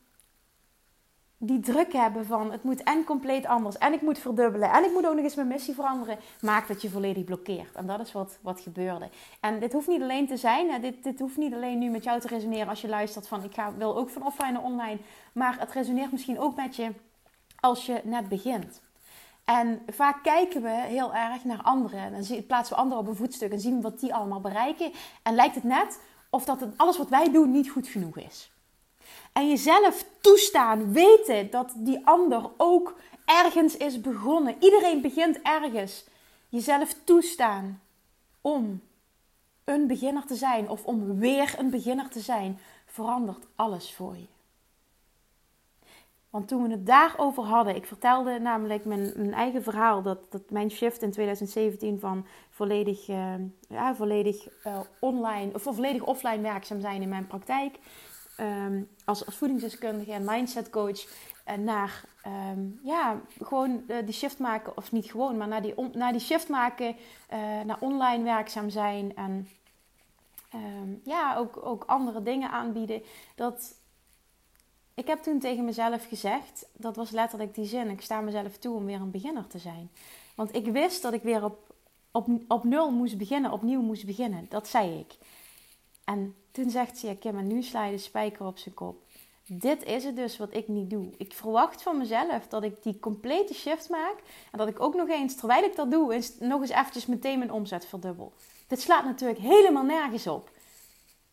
die 1.38 1.61
druk 1.61 1.93
hebben 1.93 2.26
van 2.26 2.52
het 2.52 2.62
moet 2.62 2.83
en 2.83 3.04
compleet 3.04 3.47
anders 3.47 3.78
en 3.78 3.93
ik 3.93 4.00
moet 4.00 4.19
verdubbelen 4.19 4.71
en 4.73 4.85
ik 4.85 4.93
moet 4.93 5.07
ook 5.07 5.14
nog 5.14 5.25
eens 5.25 5.35
mijn 5.35 5.49
missie 5.49 5.75
veranderen, 5.75 6.19
maakt 6.40 6.69
dat 6.69 6.83
je 6.83 6.90
volledig 6.90 7.25
blokkeert. 7.25 7.75
En 7.75 7.87
dat 7.87 8.00
is 8.00 8.12
wat, 8.12 8.38
wat 8.40 8.61
gebeurde. 8.61 9.09
En 9.40 9.61
dit 9.61 9.73
hoeft 9.73 9.88
niet 9.88 10.02
alleen 10.02 10.26
te 10.26 10.37
zijn, 10.37 10.81
dit, 10.81 11.02
dit 11.02 11.19
hoeft 11.19 11.37
niet 11.37 11.54
alleen 11.54 11.78
nu 11.78 11.90
met 11.90 12.04
jou 12.04 12.21
te 12.21 12.28
resoneren 12.28 12.69
als 12.69 12.81
je 12.81 12.88
luistert 12.88 13.28
van 13.28 13.45
ik 13.45 13.54
ga, 13.54 13.75
wil 13.75 13.97
ook 13.97 14.11
van 14.11 14.26
offline 14.26 14.52
naar 14.52 14.62
online, 14.62 14.99
maar 15.33 15.59
het 15.59 15.73
resoneert 15.73 16.12
misschien 16.12 16.40
ook 16.40 16.57
met 16.57 16.76
je 16.76 16.93
als 17.61 17.87
je 17.87 18.00
net 18.04 18.28
begint. 18.28 18.84
En 19.45 19.83
vaak 19.87 20.23
kijken 20.23 20.63
we 20.63 20.69
heel 20.69 21.15
erg 21.15 21.45
naar 21.45 21.63
anderen. 21.63 22.13
Dan 22.13 22.47
plaatsen 22.47 22.77
we 22.77 22.83
anderen 22.83 23.03
op 23.05 23.09
een 23.09 23.17
voetstuk 23.17 23.53
en 23.53 23.61
zien 23.61 23.81
wat 23.81 24.01
die 24.01 24.15
allemaal 24.15 24.41
bereiken. 24.41 24.93
En 25.23 25.35
lijkt 25.35 25.55
het 25.55 25.65
net 25.65 26.01
of 26.31 26.45
dat 26.45 26.67
alles 26.77 26.99
wat 26.99 27.09
wij 27.09 27.31
doen 27.33 27.51
niet 27.51 27.71
goed 27.71 27.89
genoeg 27.89 28.19
is. 28.19 28.53
En 29.33 29.49
jezelf 29.49 30.05
toestaan, 30.21 30.93
weten 30.93 31.51
dat 31.51 31.73
die 31.77 32.07
ander 32.07 32.51
ook 32.57 32.97
ergens 33.25 33.77
is 33.77 34.01
begonnen. 34.01 34.57
Iedereen 34.61 35.01
begint 35.01 35.43
ergens. 35.43 36.05
Jezelf 36.49 36.97
toestaan 37.05 37.83
om 38.41 38.83
een 39.65 39.87
beginner 39.87 40.27
te 40.27 40.35
zijn 40.35 40.69
of 40.69 40.85
om 40.85 41.19
weer 41.19 41.55
een 41.59 41.71
beginner 41.71 42.09
te 42.09 42.21
zijn, 42.21 42.59
verandert 42.87 43.47
alles 43.57 43.95
voor 43.95 44.17
je. 44.17 44.34
Want 46.35 46.49
toen 46.49 46.62
we 46.62 46.71
het 46.71 46.87
daarover 46.87 47.43
hadden, 47.43 47.76
ik 47.76 47.87
vertelde 47.87 48.38
namelijk 48.38 48.85
mijn, 48.85 49.35
eigen 49.35 49.62
verhaal, 49.62 50.03
dat, 50.03 50.19
dat 50.31 50.50
mijn 50.50 50.71
shift 50.71 51.03
in 51.03 51.11
2017 51.11 52.00
van 52.00 52.26
volledig, 52.50 53.09
uh, 53.09 53.35
ja, 53.69 53.95
volledig 53.95 54.49
uh, 54.67 54.81
online 54.99 55.55
of 55.55 55.62
volledig 55.62 56.03
offline 56.03 56.41
werkzaam 56.41 56.81
zijn 56.81 57.03
in 57.03 57.09
mijn 57.09 57.26
praktijk, 57.26 57.79
um, 58.41 58.88
als, 59.05 59.26
als 59.26 59.37
voedingsdeskundige 59.37 60.12
en 60.12 60.25
mindset 60.25 60.71
coach, 60.71 61.07
uh, 61.49 61.55
naar 61.55 62.05
um, 62.53 62.81
ja, 62.83 63.21
gewoon 63.43 63.83
die 64.05 64.14
shift 64.14 64.38
maken, 64.38 64.76
of 64.76 64.93
niet 64.93 65.11
gewoon, 65.11 65.37
maar 65.37 65.49
naar 65.49 65.62
die, 65.62 65.75
naar 65.93 66.12
die 66.12 66.21
shift 66.21 66.49
maken, 66.49 66.97
naar 67.64 67.79
online 67.81 68.25
werkzaam 68.25 68.71
zijn 68.71 69.17
en 69.17 69.49
um, 70.55 71.00
ja, 71.05 71.37
ook, 71.37 71.67
ook 71.67 71.85
andere 71.85 72.23
dingen 72.23 72.50
aanbieden. 72.50 73.03
Dat 73.35 73.83
ik 74.95 75.07
heb 75.07 75.23
toen 75.23 75.39
tegen 75.39 75.65
mezelf 75.65 76.07
gezegd, 76.07 76.67
dat 76.73 76.97
was 76.97 77.11
letterlijk 77.11 77.55
die 77.55 77.65
zin, 77.65 77.91
ik 77.91 78.01
sta 78.01 78.21
mezelf 78.21 78.57
toe 78.57 78.77
om 78.77 78.85
weer 78.85 79.01
een 79.01 79.11
beginner 79.11 79.47
te 79.47 79.59
zijn. 79.59 79.91
Want 80.35 80.55
ik 80.55 80.67
wist 80.67 81.03
dat 81.03 81.13
ik 81.13 81.23
weer 81.23 81.45
op, 81.45 81.75
op, 82.11 82.29
op 82.49 82.65
nul 82.65 82.91
moest 82.91 83.19
beginnen, 83.19 83.53
opnieuw 83.53 83.83
moest 83.83 84.07
beginnen. 84.07 84.47
Dat 84.49 84.69
zei 84.69 84.99
ik. 84.99 85.15
En 86.05 86.35
toen 86.51 86.71
zegt 86.71 86.99
ze, 86.99 87.07
ja 87.07 87.15
Kim, 87.15 87.39
en 87.39 87.47
nu 87.47 87.63
sla 87.63 87.85
je 87.85 87.93
de 87.93 87.99
spijker 87.99 88.47
op 88.47 88.59
zijn 88.59 88.75
kop. 88.75 89.03
Dit 89.47 89.83
is 89.83 90.05
het 90.05 90.17
dus 90.17 90.37
wat 90.37 90.55
ik 90.55 90.69
niet 90.69 90.91
doe. 90.91 91.11
Ik 91.17 91.33
verwacht 91.33 91.83
van 91.83 91.99
mezelf 91.99 92.47
dat 92.49 92.63
ik 92.63 92.83
die 92.83 92.99
complete 92.99 93.55
shift 93.55 93.89
maak. 93.89 94.17
En 94.53 94.59
dat 94.59 94.69
ik 94.69 94.81
ook 94.81 94.95
nog 94.95 95.09
eens, 95.09 95.35
terwijl 95.35 95.65
ik 95.65 95.77
dat 95.77 95.91
doe, 95.91 96.23
nog 96.41 96.61
eens 96.61 96.71
eventjes 96.71 97.07
meteen 97.07 97.39
mijn 97.39 97.53
omzet 97.53 97.87
verdubbel. 97.87 98.33
Dit 98.67 98.81
slaat 98.81 99.05
natuurlijk 99.05 99.41
helemaal 99.41 99.85
nergens 99.85 100.27
op. 100.27 100.51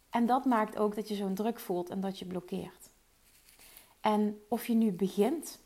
En 0.09 0.25
dat 0.25 0.45
maakt 0.45 0.77
ook 0.77 0.95
dat 0.95 1.07
je 1.07 1.15
zo'n 1.15 1.33
druk 1.33 1.59
voelt 1.59 1.89
en 1.89 2.01
dat 2.01 2.19
je 2.19 2.25
blokkeert. 2.25 2.80
En 4.01 4.41
of 4.47 4.67
je 4.67 4.73
nu 4.73 4.91
begint, 4.91 5.59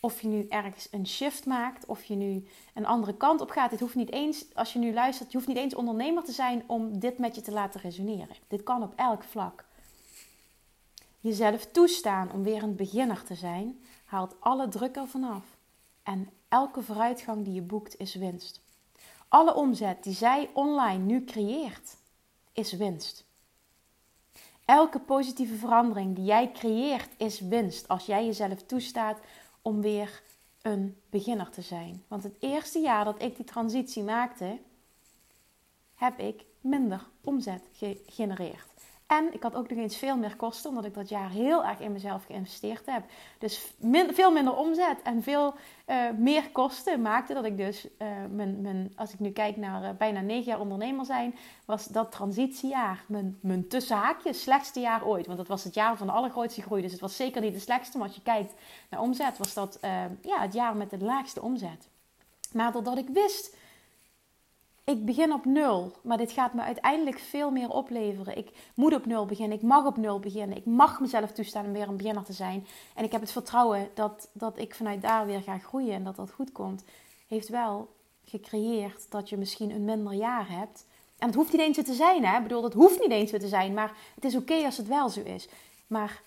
of 0.00 0.20
je 0.20 0.28
nu 0.28 0.46
ergens 0.48 0.88
een 0.90 1.06
shift 1.06 1.46
maakt, 1.46 1.86
of 1.86 2.04
je 2.04 2.14
nu 2.14 2.46
een 2.74 2.86
andere 2.86 3.16
kant 3.16 3.40
op 3.40 3.50
gaat. 3.50 3.70
Het 3.70 3.80
hoeft 3.80 3.94
niet 3.94 4.12
eens, 4.12 4.54
als 4.54 4.72
je 4.72 4.78
nu 4.78 4.92
luistert, 4.92 5.30
je 5.30 5.36
hoeft 5.36 5.48
niet 5.48 5.56
eens 5.56 5.74
ondernemer 5.74 6.24
te 6.24 6.32
zijn 6.32 6.64
om 6.66 6.98
dit 6.98 7.18
met 7.18 7.34
je 7.34 7.40
te 7.40 7.52
laten 7.52 7.80
resoneren. 7.80 8.36
Dit 8.48 8.62
kan 8.62 8.82
op 8.82 8.92
elk 8.96 9.22
vlak. 9.22 9.64
Jezelf 11.20 11.66
toestaan 11.66 12.32
om 12.32 12.42
weer 12.42 12.62
een 12.62 12.76
beginner 12.76 13.24
te 13.24 13.34
zijn, 13.34 13.80
haalt 14.04 14.36
alle 14.40 14.68
druk 14.68 14.96
ervan 14.96 15.24
af. 15.24 15.56
En 16.02 16.30
elke 16.48 16.82
vooruitgang 16.82 17.44
die 17.44 17.54
je 17.54 17.62
boekt 17.62 17.98
is 17.98 18.14
winst. 18.14 18.60
Alle 19.28 19.54
omzet 19.54 20.02
die 20.02 20.14
zij 20.14 20.50
online 20.52 21.04
nu 21.04 21.24
creëert, 21.24 21.96
is 22.52 22.72
winst. 22.72 23.24
Elke 24.64 24.98
positieve 25.00 25.54
verandering 25.54 26.14
die 26.14 26.24
jij 26.24 26.52
creëert 26.52 27.08
is 27.16 27.40
winst 27.40 27.88
als 27.88 28.06
jij 28.06 28.24
jezelf 28.24 28.62
toestaat 28.62 29.18
om 29.62 29.80
weer 29.80 30.22
een 30.62 30.96
beginner 31.10 31.50
te 31.50 31.62
zijn. 31.62 32.04
Want 32.08 32.22
het 32.22 32.36
eerste 32.40 32.78
jaar 32.78 33.04
dat 33.04 33.22
ik 33.22 33.36
die 33.36 33.44
transitie 33.44 34.02
maakte, 34.02 34.58
heb 35.94 36.18
ik 36.18 36.44
minder 36.60 37.06
omzet 37.20 37.62
gegenereerd. 37.72 38.73
En 39.06 39.34
ik 39.34 39.42
had 39.42 39.54
ook 39.54 39.68
nog 39.68 39.78
eens 39.78 39.96
veel 39.96 40.16
meer 40.16 40.36
kosten, 40.36 40.70
omdat 40.70 40.84
ik 40.84 40.94
dat 40.94 41.08
jaar 41.08 41.30
heel 41.30 41.64
erg 41.64 41.80
in 41.80 41.92
mezelf 41.92 42.24
geïnvesteerd 42.24 42.86
heb. 42.86 43.04
Dus 43.38 43.72
veel 44.12 44.32
minder 44.32 44.56
omzet 44.56 45.02
en 45.02 45.22
veel 45.22 45.54
uh, 45.86 46.10
meer 46.18 46.50
kosten 46.50 47.02
maakte 47.02 47.34
dat 47.34 47.44
ik 47.44 47.56
dus, 47.56 47.84
uh, 47.84 48.08
mijn, 48.30 48.60
mijn, 48.60 48.92
als 48.96 49.12
ik 49.12 49.18
nu 49.18 49.30
kijk 49.30 49.56
naar 49.56 49.82
uh, 49.82 49.88
bijna 49.98 50.20
negen 50.20 50.44
jaar 50.44 50.60
ondernemer 50.60 51.04
zijn, 51.04 51.34
was 51.64 51.86
dat 51.86 52.12
transitiejaar 52.12 53.04
mijn, 53.08 53.38
mijn 53.40 53.68
tussenhaakje 53.68 54.32
slechtste 54.32 54.80
jaar 54.80 55.06
ooit. 55.06 55.26
Want 55.26 55.38
dat 55.38 55.48
was 55.48 55.64
het 55.64 55.74
jaar 55.74 55.96
van 55.96 56.06
de 56.06 56.12
allergrootste 56.12 56.62
groei. 56.62 56.82
Dus 56.82 56.92
het 56.92 57.00
was 57.00 57.16
zeker 57.16 57.40
niet 57.40 57.54
de 57.54 57.60
slechtste, 57.60 57.98
maar 57.98 58.06
als 58.06 58.16
je 58.16 58.22
kijkt 58.22 58.54
naar 58.90 59.00
omzet, 59.00 59.38
was 59.38 59.54
dat 59.54 59.78
ja, 60.20 60.40
het 60.40 60.52
jaar 60.52 60.76
met 60.76 60.90
de 60.90 60.98
laagste 60.98 61.42
omzet. 61.42 61.88
Maar 62.52 62.72
doordat 62.72 62.98
ik 62.98 63.08
wist 63.08 63.56
ik 64.84 65.04
begin 65.04 65.32
op 65.32 65.44
nul, 65.44 65.92
maar 66.02 66.16
dit 66.16 66.32
gaat 66.32 66.54
me 66.54 66.62
uiteindelijk 66.62 67.18
veel 67.18 67.50
meer 67.50 67.68
opleveren. 67.68 68.36
Ik 68.36 68.70
moet 68.74 68.94
op 68.94 69.06
nul 69.06 69.26
beginnen, 69.26 69.56
ik 69.56 69.62
mag 69.62 69.86
op 69.86 69.96
nul 69.96 70.20
beginnen. 70.20 70.56
Ik 70.56 70.64
mag 70.64 71.00
mezelf 71.00 71.32
toestaan 71.32 71.64
om 71.64 71.72
weer 71.72 71.88
een 71.88 71.96
beginner 71.96 72.24
te 72.24 72.32
zijn. 72.32 72.66
En 72.94 73.04
ik 73.04 73.12
heb 73.12 73.20
het 73.20 73.32
vertrouwen 73.32 73.88
dat, 73.94 74.28
dat 74.32 74.58
ik 74.58 74.74
vanuit 74.74 75.02
daar 75.02 75.26
weer 75.26 75.42
ga 75.42 75.58
groeien 75.58 75.92
en 75.92 76.04
dat 76.04 76.16
dat 76.16 76.30
goed 76.30 76.52
komt. 76.52 76.84
Heeft 77.28 77.48
wel 77.48 77.88
gecreëerd 78.24 79.10
dat 79.10 79.28
je 79.28 79.36
misschien 79.36 79.70
een 79.70 79.84
minder 79.84 80.12
jaar 80.12 80.50
hebt. 80.50 80.86
En 81.18 81.26
het 81.26 81.36
hoeft 81.36 81.52
niet 81.52 81.60
eens 81.60 81.76
te 81.76 81.94
zijn, 81.94 82.24
hè? 82.24 82.36
Ik 82.36 82.42
bedoel, 82.42 82.62
dat 82.62 82.72
hoeft 82.72 83.00
niet 83.00 83.10
eens 83.10 83.30
te 83.30 83.48
zijn, 83.48 83.74
maar 83.74 83.96
het 84.14 84.24
is 84.24 84.36
oké 84.36 84.64
als 84.64 84.76
het 84.76 84.88
wel 84.88 85.08
zo 85.08 85.20
is. 85.20 85.48
Maar 85.86 86.22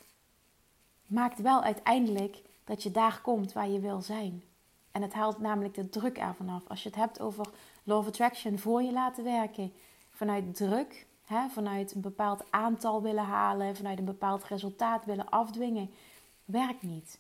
maakt 1.08 1.42
wel 1.42 1.62
uiteindelijk 1.62 2.42
dat 2.64 2.84
je 2.84 2.92
daar 2.92 3.20
komt 3.22 3.54
waar 3.54 3.70
je 3.70 3.80
wil 3.80 4.02
zijn. 4.02 4.44
En 4.92 5.02
het 5.02 5.14
haalt 5.14 5.40
namelijk 5.40 5.74
de 5.74 5.90
druk 5.90 6.18
ervan 6.18 6.50
af. 6.50 6.64
Als 6.68 6.84
je 6.84 6.90
het 6.90 6.98
hebt 6.98 7.20
over 7.20 7.46
Of 7.96 8.08
Attraction 8.08 8.60
voor 8.60 8.82
je 8.82 8.92
laten 8.92 9.24
werken. 9.24 9.74
Vanuit 10.12 10.56
druk, 10.56 11.06
hè, 11.26 11.50
vanuit 11.50 11.96
een 11.96 12.02
bepaald 12.02 12.44
aantal 12.50 13.02
willen 13.02 13.24
halen, 13.24 13.76
vanuit 13.76 14.00
een 14.00 14.06
bepaald 14.06 14.44
resultaat 14.44 15.06
willen 15.06 15.30
afdwingen, 15.30 15.90
werkt 16.46 16.84
niet. 16.84 17.20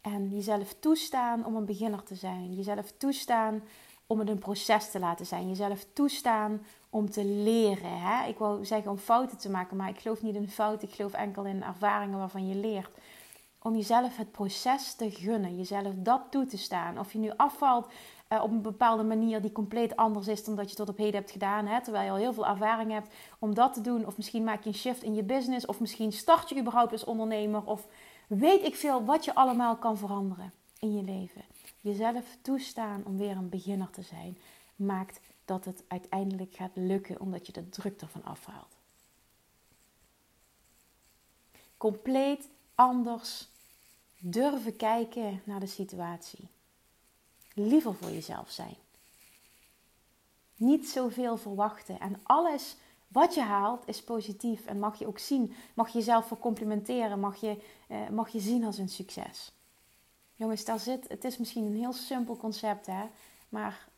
En 0.00 0.28
jezelf 0.28 0.74
toestaan 0.78 1.46
om 1.46 1.56
een 1.56 1.64
beginner 1.64 2.02
te 2.02 2.14
zijn. 2.14 2.54
Jezelf 2.54 2.92
toestaan 2.96 3.62
om 4.06 4.18
het 4.18 4.28
een 4.28 4.38
proces 4.38 4.90
te 4.90 4.98
laten 4.98 5.26
zijn. 5.26 5.48
Jezelf 5.48 5.86
toestaan 5.92 6.66
om 6.90 7.10
te 7.10 7.24
leren. 7.24 8.00
Hè? 8.00 8.28
Ik 8.28 8.38
wou 8.38 8.64
zeggen 8.64 8.90
om 8.90 8.98
fouten 8.98 9.38
te 9.38 9.50
maken, 9.50 9.76
maar 9.76 9.88
ik 9.88 9.98
geloof 9.98 10.22
niet 10.22 10.34
in 10.34 10.48
fouten. 10.48 10.88
Ik 10.88 10.94
geloof 10.94 11.12
enkel 11.12 11.44
in 11.44 11.62
ervaringen 11.62 12.18
waarvan 12.18 12.48
je 12.48 12.54
leert. 12.54 12.90
Om 13.62 13.76
jezelf 13.76 14.16
het 14.16 14.30
proces 14.30 14.94
te 14.94 15.10
gunnen, 15.10 15.56
jezelf 15.56 15.92
dat 15.96 16.22
toe 16.30 16.46
te 16.46 16.58
staan. 16.58 16.98
Of 16.98 17.12
je 17.12 17.18
nu 17.18 17.30
afvalt 17.36 17.92
uh, 18.28 18.42
op 18.42 18.50
een 18.50 18.62
bepaalde 18.62 19.02
manier 19.02 19.40
die 19.40 19.52
compleet 19.52 19.96
anders 19.96 20.28
is 20.28 20.44
dan 20.44 20.56
dat 20.56 20.70
je 20.70 20.76
tot 20.76 20.88
op 20.88 20.96
heden 20.96 21.14
hebt 21.14 21.30
gedaan. 21.30 21.66
Hè? 21.66 21.82
Terwijl 21.82 22.04
je 22.04 22.10
al 22.10 22.16
heel 22.16 22.32
veel 22.32 22.46
ervaring 22.46 22.90
hebt 22.90 23.14
om 23.38 23.54
dat 23.54 23.74
te 23.74 23.80
doen. 23.80 24.06
Of 24.06 24.16
misschien 24.16 24.44
maak 24.44 24.62
je 24.62 24.68
een 24.68 24.74
shift 24.74 25.02
in 25.02 25.14
je 25.14 25.22
business. 25.22 25.66
Of 25.66 25.80
misschien 25.80 26.12
start 26.12 26.48
je 26.48 26.58
überhaupt 26.58 26.92
als 26.92 27.04
ondernemer. 27.04 27.64
Of 27.64 27.86
weet 28.26 28.64
ik 28.64 28.74
veel 28.74 29.04
wat 29.04 29.24
je 29.24 29.34
allemaal 29.34 29.76
kan 29.76 29.96
veranderen 29.96 30.52
in 30.78 30.96
je 30.96 31.02
leven. 31.02 31.42
Jezelf 31.80 32.36
toestaan 32.42 33.02
om 33.04 33.16
weer 33.16 33.36
een 33.36 33.48
beginner 33.48 33.90
te 33.90 34.02
zijn, 34.02 34.38
maakt 34.76 35.20
dat 35.44 35.64
het 35.64 35.84
uiteindelijk 35.88 36.54
gaat 36.54 36.70
lukken 36.74 37.20
omdat 37.20 37.46
je 37.46 37.52
de 37.52 37.68
druk 37.68 38.00
ervan 38.00 38.24
afhaalt. 38.24 38.76
Compleet 41.76 42.48
anders 42.74 43.48
durven 44.24 44.76
kijken 44.76 45.42
naar 45.44 45.60
de 45.60 45.66
situatie 45.66 46.48
liever 47.54 47.94
voor 47.94 48.10
jezelf 48.10 48.50
zijn. 48.50 48.76
Niet 50.56 50.88
zoveel 50.88 51.36
verwachten. 51.36 52.00
En 52.00 52.20
alles 52.22 52.76
wat 53.08 53.34
je 53.34 53.40
haalt 53.40 53.88
is 53.88 54.02
positief. 54.02 54.66
En 54.66 54.78
mag 54.78 54.98
je 54.98 55.06
ook 55.06 55.18
zien. 55.18 55.54
Mag 55.74 55.88
je 55.88 55.98
jezelf 55.98 56.26
voor 56.26 56.38
complimenteren. 56.38 57.20
Mag 57.20 57.36
je, 57.36 57.62
eh, 57.88 58.08
mag 58.08 58.28
je 58.28 58.40
zien 58.40 58.64
als 58.64 58.78
een 58.78 58.88
succes. 58.88 59.52
Jongens, 60.34 60.64
daar 60.64 60.80
zit, 60.80 61.08
het 61.08 61.24
is 61.24 61.38
misschien 61.38 61.64
een 61.64 61.76
heel 61.76 61.92
simpel 61.92 62.36
concept, 62.36 62.86
hè. 62.86 63.04
Maar 63.48 63.88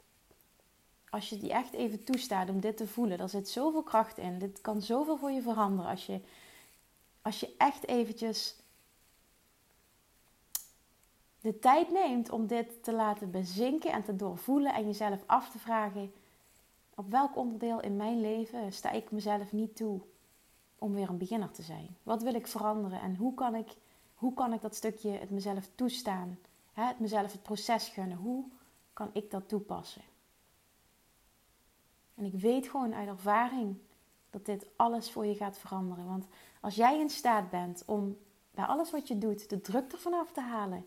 als 1.11 1.29
je 1.29 1.39
die 1.39 1.53
echt 1.53 1.73
even 1.73 2.05
toestaat 2.05 2.49
om 2.49 2.61
dit 2.61 2.77
te 2.77 2.87
voelen, 2.87 3.19
daar 3.19 3.29
zit 3.29 3.49
zoveel 3.49 3.83
kracht 3.83 4.19
in. 4.19 4.39
Dit 4.39 4.61
kan 4.61 4.83
zoveel 4.83 5.17
voor 5.17 5.31
je 5.31 5.43
veranderen 5.43 5.91
als 5.91 6.07
je, 6.07 6.21
als 7.23 7.41
je 7.41 7.55
echt 7.59 7.87
eventjes 7.87 8.57
de 11.45 11.59
tijd 11.59 11.91
neemt 11.91 12.31
om 12.31 12.47
dit 12.47 12.83
te 12.83 12.93
laten 12.93 13.31
bezinken 13.31 13.93
en 13.93 14.05
te 14.05 14.17
doorvoelen 14.17 14.75
en 14.75 14.85
jezelf 14.85 15.23
af 15.27 15.51
te 15.51 15.59
vragen: 15.59 16.13
op 16.95 17.11
welk 17.11 17.37
onderdeel 17.37 17.81
in 17.81 17.97
mijn 17.97 18.21
leven 18.21 18.73
sta 18.73 18.91
ik 18.91 19.11
mezelf 19.11 19.53
niet 19.53 19.77
toe 19.77 20.01
om 20.79 20.95
weer 20.95 21.09
een 21.09 21.19
beginner 21.19 21.51
te 21.51 21.63
zijn? 21.63 21.97
Wat 22.03 22.23
wil 22.23 22.35
ik 22.35 22.47
veranderen 22.47 23.01
en 23.01 23.17
hoe 23.17 23.35
kan 23.35 23.55
ik, 23.55 23.77
hoe 24.15 24.35
kan 24.35 24.53
ik 24.53 24.61
dat 24.61 24.75
stukje 24.75 25.11
het 25.11 25.31
mezelf 25.31 25.69
toestaan, 25.75 26.39
het 26.73 26.99
mezelf 26.99 27.33
het 27.33 27.43
proces 27.43 27.89
gunnen? 27.89 28.17
Hoe 28.17 28.45
kan 28.93 29.11
ik 29.13 29.31
dat 29.31 29.49
toepassen? 29.49 30.03
En 32.15 32.25
ik 32.25 32.35
weet 32.35 32.69
gewoon 32.69 32.95
uit 32.95 33.09
ervaring 33.09 33.77
dat 34.31 34.47
dit 34.47 34.67
alles 34.77 35.11
voor 35.11 35.27
je 35.27 35.35
gaat 35.35 35.59
veranderen. 35.59 36.07
Want 36.07 36.27
als 36.61 36.75
jij 36.75 37.01
in 37.01 37.11
staat 37.11 37.51
bent 37.51 37.83
om 37.87 38.17
bij 38.51 38.65
alles 38.65 38.91
wat 38.91 39.09
je 39.09 39.19
doet 39.19 39.49
de 39.49 39.61
druk 39.61 39.93
ervan 39.93 40.15
af 40.15 40.33
te 40.33 40.41
halen 40.41 40.87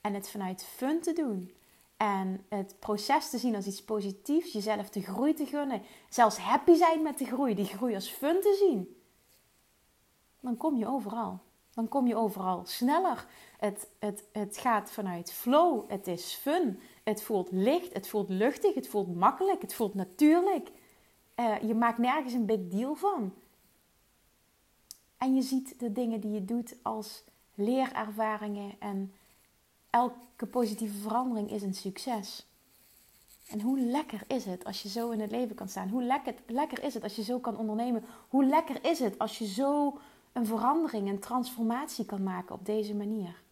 en 0.00 0.14
het 0.14 0.30
vanuit 0.30 0.64
fun 0.64 1.00
te 1.00 1.12
doen 1.12 1.52
en 1.96 2.44
het 2.48 2.76
proces 2.78 3.30
te 3.30 3.38
zien 3.38 3.54
als 3.54 3.66
iets 3.66 3.84
positiefs, 3.84 4.52
jezelf 4.52 4.90
de 4.90 5.02
groei 5.02 5.34
te 5.34 5.46
gunnen, 5.46 5.82
zelfs 6.08 6.36
happy 6.36 6.74
zijn 6.74 7.02
met 7.02 7.18
de 7.18 7.24
groei, 7.24 7.54
die 7.54 7.64
groei 7.64 7.94
als 7.94 8.08
fun 8.08 8.40
te 8.40 8.56
zien, 8.68 8.96
dan 10.40 10.56
kom 10.56 10.76
je 10.76 10.86
overal. 10.86 11.40
Dan 11.74 11.88
kom 11.88 12.06
je 12.06 12.16
overal 12.16 12.62
sneller. 12.64 13.26
Het, 13.58 13.88
het, 13.98 14.24
het 14.32 14.58
gaat 14.58 14.90
vanuit 14.90 15.32
flow. 15.32 15.90
Het 15.90 16.06
is 16.06 16.34
fun. 16.34 16.80
Het 17.02 17.22
voelt 17.22 17.48
licht. 17.52 17.92
Het 17.92 18.08
voelt 18.08 18.28
luchtig. 18.28 18.74
Het 18.74 18.88
voelt 18.88 19.14
makkelijk. 19.14 19.62
Het 19.62 19.74
voelt 19.74 19.94
natuurlijk. 19.94 20.70
Uh, 21.36 21.62
je 21.62 21.74
maakt 21.74 21.98
nergens 21.98 22.32
een 22.32 22.46
big 22.46 22.68
deal 22.68 22.94
van. 22.94 23.34
En 25.16 25.34
je 25.34 25.42
ziet 25.42 25.80
de 25.80 25.92
dingen 25.92 26.20
die 26.20 26.30
je 26.30 26.44
doet 26.44 26.76
als 26.82 27.24
leerervaringen. 27.54 28.74
En 28.78 29.12
elke 29.90 30.46
positieve 30.50 30.98
verandering 30.98 31.50
is 31.50 31.62
een 31.62 31.74
succes. 31.74 32.46
En 33.48 33.60
hoe 33.60 33.80
lekker 33.80 34.20
is 34.26 34.44
het 34.44 34.64
als 34.64 34.82
je 34.82 34.88
zo 34.88 35.10
in 35.10 35.20
het 35.20 35.30
leven 35.30 35.54
kan 35.54 35.68
staan? 35.68 35.88
Hoe 35.88 36.02
lekker, 36.46 36.82
is 36.82 36.94
het 36.94 37.02
als 37.02 37.16
je 37.16 37.22
zo 37.22 37.38
kan 37.38 37.56
ondernemen? 37.56 38.04
Hoe 38.28 38.44
lekker 38.44 38.84
is 38.84 38.98
het 38.98 39.18
als 39.18 39.38
je 39.38 39.46
zo 39.46 39.98
een 40.32 40.46
verandering, 40.46 41.08
een 41.08 41.18
transformatie 41.18 42.04
kan 42.04 42.22
maken 42.22 42.54
op 42.54 42.66
deze 42.66 42.94
manier? 42.94 43.42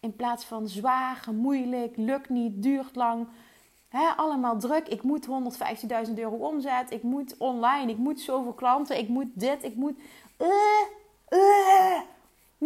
In 0.00 0.16
plaats 0.16 0.44
van 0.44 0.68
zwaar, 0.68 1.28
moeilijk, 1.32 1.96
lukt 1.96 2.28
niet, 2.28 2.62
duurt 2.62 2.94
lang. 2.94 3.28
Allemaal 4.16 4.58
druk. 4.58 4.88
Ik 4.88 5.02
moet 5.02 5.26
150.000 6.08 6.14
euro 6.14 6.36
omzet. 6.36 6.90
Ik 6.90 7.02
moet 7.02 7.36
online. 7.36 7.90
Ik 7.90 7.98
moet 7.98 8.20
zoveel 8.20 8.52
klanten. 8.52 8.98
Ik 8.98 9.08
moet 9.08 9.28
dit. 9.34 9.62
Ik 9.62 9.74
moet. 9.74 9.98
Uh, 10.38 10.48
uh, 11.28 11.65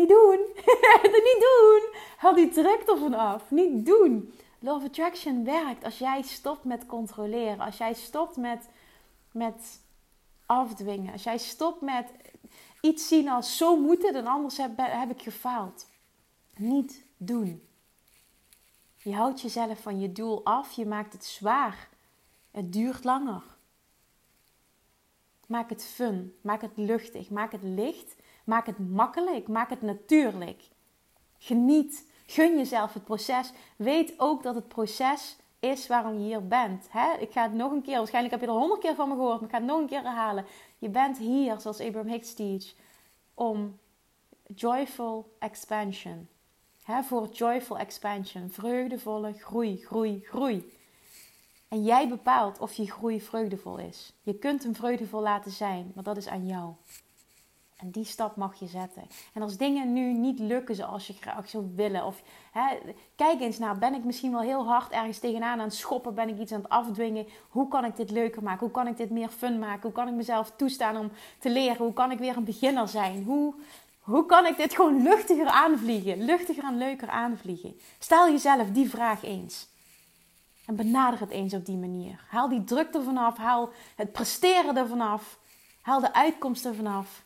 niet 0.00 0.08
doen. 0.08 0.38
niet 1.28 1.46
doen. 1.60 1.82
Haal 2.16 2.34
die 2.34 2.48
druk 2.48 2.82
ervan 2.86 3.14
af. 3.14 3.50
Niet 3.50 3.86
doen. 3.86 4.32
Love 4.58 4.86
Attraction 4.86 5.44
werkt 5.44 5.84
als 5.84 5.98
jij 5.98 6.22
stopt 6.22 6.64
met 6.64 6.86
controleren. 6.86 7.60
Als 7.60 7.78
jij 7.78 7.94
stopt 7.94 8.36
met, 8.36 8.68
met 9.32 9.80
afdwingen. 10.46 11.12
Als 11.12 11.22
jij 11.22 11.38
stopt 11.38 11.80
met 11.80 12.12
iets 12.80 13.08
zien 13.08 13.28
als 13.28 13.56
zo 13.56 13.76
moet 13.76 14.02
het 14.02 14.14
en 14.14 14.26
anders 14.26 14.56
heb, 14.56 14.70
heb 14.76 15.10
ik 15.10 15.22
gefaald. 15.22 15.86
Niet 16.56 17.04
doen. 17.16 17.62
Je 18.96 19.14
houdt 19.14 19.40
jezelf 19.40 19.80
van 19.80 20.00
je 20.00 20.12
doel 20.12 20.44
af, 20.44 20.72
je 20.72 20.86
maakt 20.86 21.12
het 21.12 21.24
zwaar. 21.24 21.88
Het 22.50 22.72
duurt 22.72 23.04
langer. 23.04 23.42
Maak 25.46 25.70
het 25.70 25.84
fun, 25.84 26.34
maak 26.40 26.60
het 26.60 26.76
luchtig, 26.76 27.30
maak 27.30 27.52
het 27.52 27.62
licht, 27.62 28.14
maak 28.50 28.66
het 28.66 28.78
makkelijk, 28.90 29.48
maak 29.48 29.70
het 29.70 29.82
natuurlijk. 29.82 30.62
Geniet, 31.38 32.06
gun 32.26 32.56
jezelf 32.56 32.92
het 32.94 33.04
proces. 33.04 33.52
Weet 33.76 34.14
ook 34.16 34.42
dat 34.42 34.54
het 34.54 34.68
proces 34.68 35.36
is 35.58 35.86
waarom 35.86 36.12
je 36.12 36.24
hier 36.24 36.46
bent. 36.46 36.88
Ik 37.18 37.32
ga 37.32 37.42
het 37.42 37.54
nog 37.54 37.72
een 37.72 37.82
keer, 37.82 37.96
waarschijnlijk 37.96 38.34
heb 38.34 38.42
je 38.44 38.50
er 38.50 38.60
honderd 38.60 38.80
keer 38.80 38.94
van 38.94 39.08
me 39.08 39.14
gehoord, 39.14 39.40
maar 39.40 39.48
ik 39.48 39.54
ga 39.54 39.60
het 39.60 39.70
nog 39.70 39.80
een 39.80 39.86
keer 39.86 40.02
herhalen. 40.02 40.44
Je 40.78 40.88
bent 40.88 41.18
hier, 41.18 41.60
zoals 41.60 41.80
Abraham 41.80 42.10
Hicks 42.10 42.34
teach, 42.34 42.74
om 43.34 43.78
joyful 44.54 45.36
expansion 45.38 46.28
voor 47.02 47.28
joyful 47.28 47.78
expansion, 47.78 48.50
vreugdevolle 48.50 49.32
groei, 49.32 49.76
groei, 49.76 50.20
groei. 50.24 50.78
En 51.68 51.82
jij 51.84 52.08
bepaalt 52.08 52.58
of 52.58 52.72
je 52.72 52.90
groei 52.90 53.20
vreugdevol 53.20 53.78
is. 53.78 54.12
Je 54.22 54.34
kunt 54.34 54.62
hem 54.62 54.74
vreugdevol 54.74 55.20
laten 55.20 55.50
zijn, 55.50 55.92
maar 55.94 56.04
dat 56.04 56.16
is 56.16 56.28
aan 56.28 56.46
jou. 56.46 56.74
En 57.80 57.90
die 57.90 58.04
stap 58.04 58.36
mag 58.36 58.58
je 58.58 58.66
zetten. 58.66 59.02
En 59.32 59.42
als 59.42 59.56
dingen 59.56 59.92
nu 59.92 60.12
niet 60.12 60.38
lukken 60.38 60.74
zoals 60.74 61.06
je 61.06 61.12
graag 61.12 61.48
zou 61.48 61.72
willen, 61.74 62.04
of 62.04 62.22
hè, 62.52 62.76
kijk 63.16 63.40
eens 63.40 63.58
naar, 63.58 63.78
ben 63.78 63.94
ik 63.94 64.04
misschien 64.04 64.32
wel 64.32 64.40
heel 64.40 64.66
hard 64.66 64.92
ergens 64.92 65.18
tegenaan 65.18 65.58
aan 65.58 65.64
het 65.64 65.74
schoppen, 65.74 66.14
ben 66.14 66.28
ik 66.28 66.38
iets 66.38 66.52
aan 66.52 66.60
het 66.60 66.70
afdwingen, 66.70 67.26
hoe 67.48 67.68
kan 67.68 67.84
ik 67.84 67.96
dit 67.96 68.10
leuker 68.10 68.42
maken, 68.42 68.60
hoe 68.60 68.70
kan 68.70 68.86
ik 68.86 68.96
dit 68.96 69.10
meer 69.10 69.28
fun 69.28 69.58
maken, 69.58 69.82
hoe 69.82 69.92
kan 69.92 70.08
ik 70.08 70.14
mezelf 70.14 70.52
toestaan 70.56 70.96
om 70.96 71.10
te 71.38 71.50
leren, 71.50 71.84
hoe 71.84 71.92
kan 71.92 72.10
ik 72.10 72.18
weer 72.18 72.36
een 72.36 72.44
beginner 72.44 72.88
zijn, 72.88 73.24
hoe 73.24 73.54
hoe 74.00 74.26
kan 74.26 74.46
ik 74.46 74.56
dit 74.56 74.74
gewoon 74.74 75.02
luchtiger 75.02 75.46
aanvliegen? 75.46 76.24
Luchtiger 76.24 76.64
en 76.64 76.78
leuker 76.78 77.08
aanvliegen. 77.08 77.80
Stel 77.98 78.30
jezelf 78.30 78.70
die 78.70 78.90
vraag 78.90 79.22
eens. 79.22 79.68
En 80.66 80.76
benader 80.76 81.20
het 81.20 81.30
eens 81.30 81.54
op 81.54 81.66
die 81.66 81.76
manier. 81.76 82.24
Haal 82.28 82.48
die 82.48 82.64
druk 82.64 82.94
ervan 82.94 83.16
af. 83.16 83.36
Haal 83.36 83.70
het 83.96 84.12
presteren 84.12 84.76
ervan 84.76 85.00
af. 85.00 85.38
Haal 85.80 86.00
de 86.00 86.14
uitkomst 86.14 86.64
ervan 86.64 86.86
af. 86.86 87.22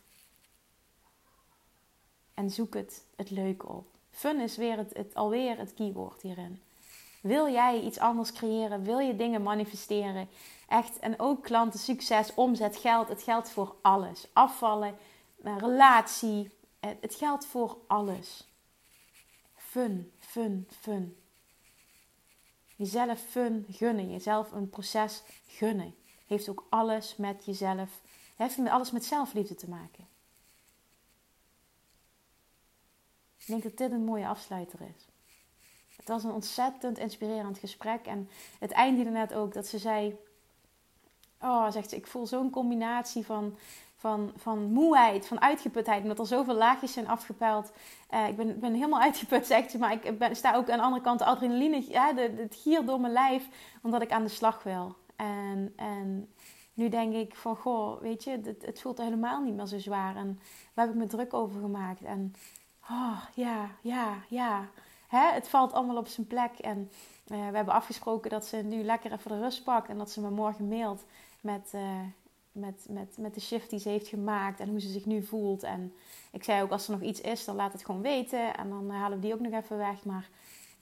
En 2.35 2.51
zoek 2.51 2.75
het, 2.75 3.05
het 3.17 3.31
leuke 3.31 3.69
op. 3.69 3.87
Fun 4.11 4.41
is 4.41 4.57
weer 4.57 4.77
het, 4.77 4.95
het, 4.95 5.15
alweer 5.15 5.59
het 5.59 5.75
keyword 5.75 6.23
hierin. 6.23 6.63
Wil 7.21 7.49
jij 7.49 7.81
iets 7.81 7.99
anders 7.99 8.33
creëren? 8.33 8.83
Wil 8.83 8.99
je 8.99 9.17
dingen 9.17 9.43
manifesteren? 9.43 10.29
Echt, 10.69 10.99
en 10.99 11.21
ook 11.21 11.43
klanten, 11.43 11.81
succes, 11.81 12.35
omzet, 12.35 12.77
geld. 12.77 13.09
Het 13.09 13.23
geldt 13.23 13.51
voor 13.51 13.75
alles. 13.83 14.29
Afvallen, 14.33 14.97
relatie, 15.43 16.51
het 16.81 17.15
geldt 17.15 17.47
voor 17.47 17.79
alles. 17.87 18.49
Fun, 19.57 20.13
fun, 20.19 20.69
fun. 20.81 21.17
Jezelf 22.77 23.21
fun 23.21 23.67
gunnen, 23.71 24.11
jezelf 24.11 24.53
een 24.53 24.71
proces 24.71 25.23
gunnen. 25.47 25.95
Heeft 26.27 26.49
ook 26.49 26.67
alles 26.69 27.17
met 27.17 27.45
jezelf, 27.45 28.01
heeft 28.37 28.59
alles 28.59 28.91
met 28.91 29.05
zelfliefde 29.05 29.55
te 29.55 29.69
maken. 29.69 30.14
Ik 33.47 33.51
denk 33.51 33.63
dat 33.63 33.77
dit 33.77 33.93
een 33.93 34.05
mooie 34.05 34.27
afsluiter 34.27 34.79
is. 34.97 35.09
Het 35.97 36.09
was 36.09 36.25
een 36.25 36.33
ontzettend 36.33 36.99
inspirerend 36.99 37.59
gesprek. 37.59 38.07
En 38.07 38.29
het 38.59 38.73
eindigde 38.73 39.11
net 39.11 39.35
ook 39.35 39.53
dat 39.53 39.67
ze 39.67 39.79
zei: 39.79 40.17
Oh, 41.41 41.71
zegt 41.71 41.91
ze, 41.91 41.97
ik 41.97 42.07
voel 42.07 42.27
zo'n 42.27 42.51
combinatie 42.51 43.25
van 43.25 43.57
van, 44.05 44.33
van 44.37 44.73
moeheid, 44.73 45.27
van 45.27 45.41
uitgeputheid. 45.41 46.03
Omdat 46.03 46.19
er 46.19 46.27
zoveel 46.27 46.55
laagjes 46.55 46.93
zijn 46.93 47.09
afgepeld. 47.09 47.73
Uh, 48.11 48.29
ik 48.29 48.37
ben, 48.37 48.61
ben 48.61 48.75
helemaal 48.75 49.01
uitgeput, 49.09 49.47
zegt 49.47 49.71
ze. 49.71 49.79
Maar 49.79 49.93
ik 49.93 50.19
ben, 50.19 50.37
sta 50.37 50.55
ook 50.55 50.71
aan 50.71 50.79
de 50.79 50.85
andere 50.85 51.03
kant 51.03 51.19
de 51.19 51.25
adrenaline, 51.25 51.85
ja, 51.89 52.15
het 52.15 52.57
gier 52.63 52.85
door 52.85 53.01
mijn 53.01 53.13
lijf. 53.13 53.49
Omdat 53.83 54.03
ik 54.03 54.13
aan 54.13 54.23
de 54.23 54.29
slag 54.29 54.63
wil. 54.63 54.97
En, 55.17 55.73
en 55.77 56.33
nu 56.75 56.89
denk 56.89 57.15
ik 57.15 57.35
van, 57.35 57.57
goh, 57.57 58.01
weet 58.01 58.25
je, 58.25 58.31
het, 58.31 58.67
het 58.67 58.81
voelt 58.81 58.99
helemaal 58.99 59.43
niet 59.43 59.55
meer 59.55 59.67
zo 59.67 59.79
zwaar. 59.79 60.17
En 60.17 60.41
waar 60.75 60.87
heb 60.87 60.95
ik 60.95 61.01
me 61.01 61.07
druk 61.07 61.35
over 61.35 61.61
gemaakt? 61.61 62.03
En 62.03 62.35
oh, 62.91 63.21
ja, 63.35 63.71
ja, 63.81 64.15
ja. 64.29 64.69
Hè, 65.09 65.33
het 65.33 65.49
valt 65.49 65.73
allemaal 65.73 65.97
op 65.97 66.09
zijn 66.09 66.27
plek. 66.27 66.59
En 66.59 66.91
uh, 67.27 67.49
we 67.49 67.57
hebben 67.57 67.75
afgesproken 67.75 68.31
dat 68.31 68.47
ze 68.47 68.57
nu 68.57 68.83
lekker 68.83 69.13
even 69.13 69.31
de 69.31 69.41
rust 69.41 69.65
pakt. 69.65 69.89
En 69.89 69.99
dat 69.99 70.11
ze 70.11 70.21
me 70.21 70.31
morgen 70.31 70.69
mailt 70.69 71.05
met... 71.41 71.73
Uh, 71.75 72.01
met, 72.55 72.87
met, 72.89 73.17
met 73.19 73.35
de 73.35 73.41
shift 73.41 73.71
die 73.71 73.79
ze 73.79 73.89
heeft 73.89 74.09
gemaakt 74.09 74.61
en 74.61 74.69
hoe 74.69 74.81
ze 74.81 74.89
zich 74.89 75.05
nu 75.05 75.23
voelt. 75.23 75.63
En 75.63 75.95
ik 76.33 76.45
zei 76.45 76.63
ook, 76.63 76.71
als 76.71 76.87
er 76.89 76.93
nog 76.93 77.03
iets 77.03 77.21
is, 77.21 77.45
dan 77.45 77.57
laat 77.57 77.73
het 77.73 77.85
gewoon 77.85 78.03
weten. 78.03 78.57
En 78.57 78.69
dan 78.69 78.91
halen 78.91 79.19
we 79.19 79.25
die 79.25 79.35
ook 79.35 79.41
nog 79.41 79.53
even 79.53 79.77
weg. 79.77 80.05
Maar 80.05 80.29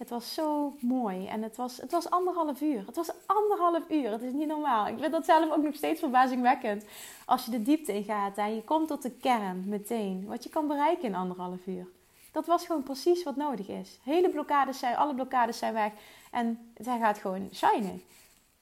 het 0.02 0.10
was 0.10 0.34
zo 0.34 0.74
mooi. 0.80 1.26
En 1.26 1.42
het 1.42 1.56
was, 1.56 1.76
het 1.76 1.90
was 1.90 2.10
anderhalf 2.10 2.60
uur. 2.60 2.86
Het 2.86 2.96
was 2.96 3.10
anderhalf 3.26 3.82
uur. 3.88 4.10
Het 4.10 4.22
is 4.22 4.32
niet 4.32 4.46
normaal. 4.46 4.86
Ik 4.86 4.98
vind 4.98 5.12
dat 5.12 5.24
zelf 5.24 5.52
ook 5.52 5.62
nog 5.62 5.74
steeds 5.74 6.00
verbazingwekkend. 6.00 6.84
Als 7.24 7.44
je 7.44 7.50
de 7.50 7.62
diepte 7.62 7.94
in 7.94 8.04
gaat 8.04 8.36
en 8.36 8.54
je 8.54 8.62
komt 8.62 8.88
tot 8.88 9.02
de 9.02 9.10
kern 9.10 9.64
meteen. 9.68 10.24
Wat 10.26 10.44
je 10.44 10.50
kan 10.50 10.66
bereiken 10.66 11.04
in 11.04 11.14
anderhalf 11.14 11.66
uur. 11.66 11.86
Dat 12.32 12.46
was 12.46 12.66
gewoon 12.66 12.82
precies 12.82 13.22
wat 13.22 13.36
nodig 13.36 13.68
is. 13.68 13.98
Hele 14.02 14.28
blokkades 14.30 14.78
zijn, 14.78 14.96
alle 14.96 15.14
blokkades 15.14 15.58
zijn 15.58 15.72
weg. 15.72 15.92
En 16.30 16.72
zij 16.80 16.98
gaat 16.98 17.18
gewoon 17.18 17.48
shinen. 17.52 18.02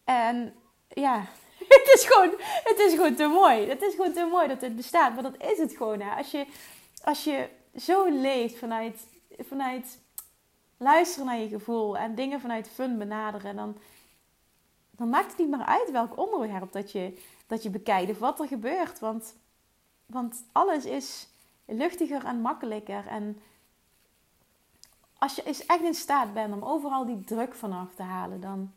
En 0.04 0.54
ja, 0.88 1.18
het, 1.76 1.90
is 1.94 2.06
gewoon, 2.06 2.34
het 2.64 2.78
is 2.78 2.94
gewoon 2.94 3.14
te 3.14 3.26
mooi. 3.26 3.68
Het 3.68 3.82
is 3.82 3.94
gewoon 3.94 4.12
te 4.12 4.28
mooi 4.30 4.48
dat 4.48 4.60
het 4.60 4.76
bestaat. 4.76 5.14
Maar 5.14 5.22
dat 5.22 5.42
is 5.42 5.58
het 5.58 5.76
gewoon. 5.76 6.00
Hè. 6.00 6.16
Als, 6.16 6.30
je, 6.30 6.46
als 7.04 7.24
je 7.24 7.48
zo 7.76 8.08
leeft 8.08 8.58
vanuit, 8.58 9.06
vanuit 9.38 9.98
luisteren 10.82 11.26
naar 11.26 11.38
je 11.38 11.48
gevoel 11.48 11.98
en 11.98 12.14
dingen 12.14 12.40
vanuit 12.40 12.68
fun 12.68 12.98
benaderen, 12.98 13.56
dan, 13.56 13.76
dan 14.90 15.08
maakt 15.08 15.28
het 15.28 15.38
niet 15.38 15.50
meer 15.50 15.64
uit 15.64 15.90
welk 15.90 16.18
onderwerp 16.18 16.72
dat 16.72 16.92
je, 16.92 17.22
dat 17.46 17.62
je 17.62 17.70
bekijkt 17.70 18.10
of 18.10 18.18
wat 18.18 18.40
er 18.40 18.46
gebeurt. 18.46 18.98
Want, 18.98 19.34
want 20.06 20.44
alles 20.52 20.84
is 20.84 21.28
luchtiger 21.64 22.24
en 22.24 22.40
makkelijker. 22.40 23.06
En 23.06 23.40
als 25.18 25.34
je 25.34 25.42
eens 25.42 25.66
echt 25.66 25.82
in 25.82 25.94
staat 25.94 26.34
bent 26.34 26.54
om 26.54 26.64
overal 26.64 27.04
die 27.04 27.24
druk 27.24 27.54
vanaf 27.54 27.94
te 27.94 28.02
halen, 28.02 28.40
dan 28.40 28.72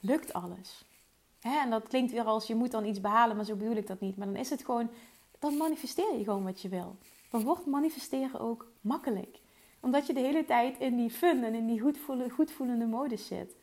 lukt 0.00 0.32
alles. 0.32 0.84
Hè? 1.40 1.58
En 1.58 1.70
dat 1.70 1.88
klinkt 1.88 2.12
weer 2.12 2.24
als 2.24 2.46
je 2.46 2.54
moet 2.54 2.70
dan 2.70 2.84
iets 2.84 3.00
behalen, 3.00 3.36
maar 3.36 3.44
zo 3.44 3.56
bedoel 3.56 3.76
ik 3.76 3.86
dat 3.86 4.00
niet. 4.00 4.16
Maar 4.16 4.26
dan 4.26 4.36
is 4.36 4.50
het 4.50 4.64
gewoon, 4.64 4.90
dan 5.38 5.56
manifesteer 5.56 6.18
je 6.18 6.24
gewoon 6.24 6.44
wat 6.44 6.62
je 6.62 6.68
wil. 6.68 6.96
Dan 7.30 7.42
wordt 7.42 7.66
manifesteren 7.66 8.40
ook 8.40 8.70
makkelijk. 8.80 9.44
Omdat 9.86 10.06
je 10.06 10.14
de 10.14 10.20
hele 10.20 10.44
tijd 10.44 10.78
in 10.78 10.96
die 10.96 11.10
fun 11.10 11.44
en 11.44 11.54
in 11.54 11.66
die 11.66 11.80
goedvoelende 12.30 12.86
modus 12.86 13.26
zit. 13.26 13.54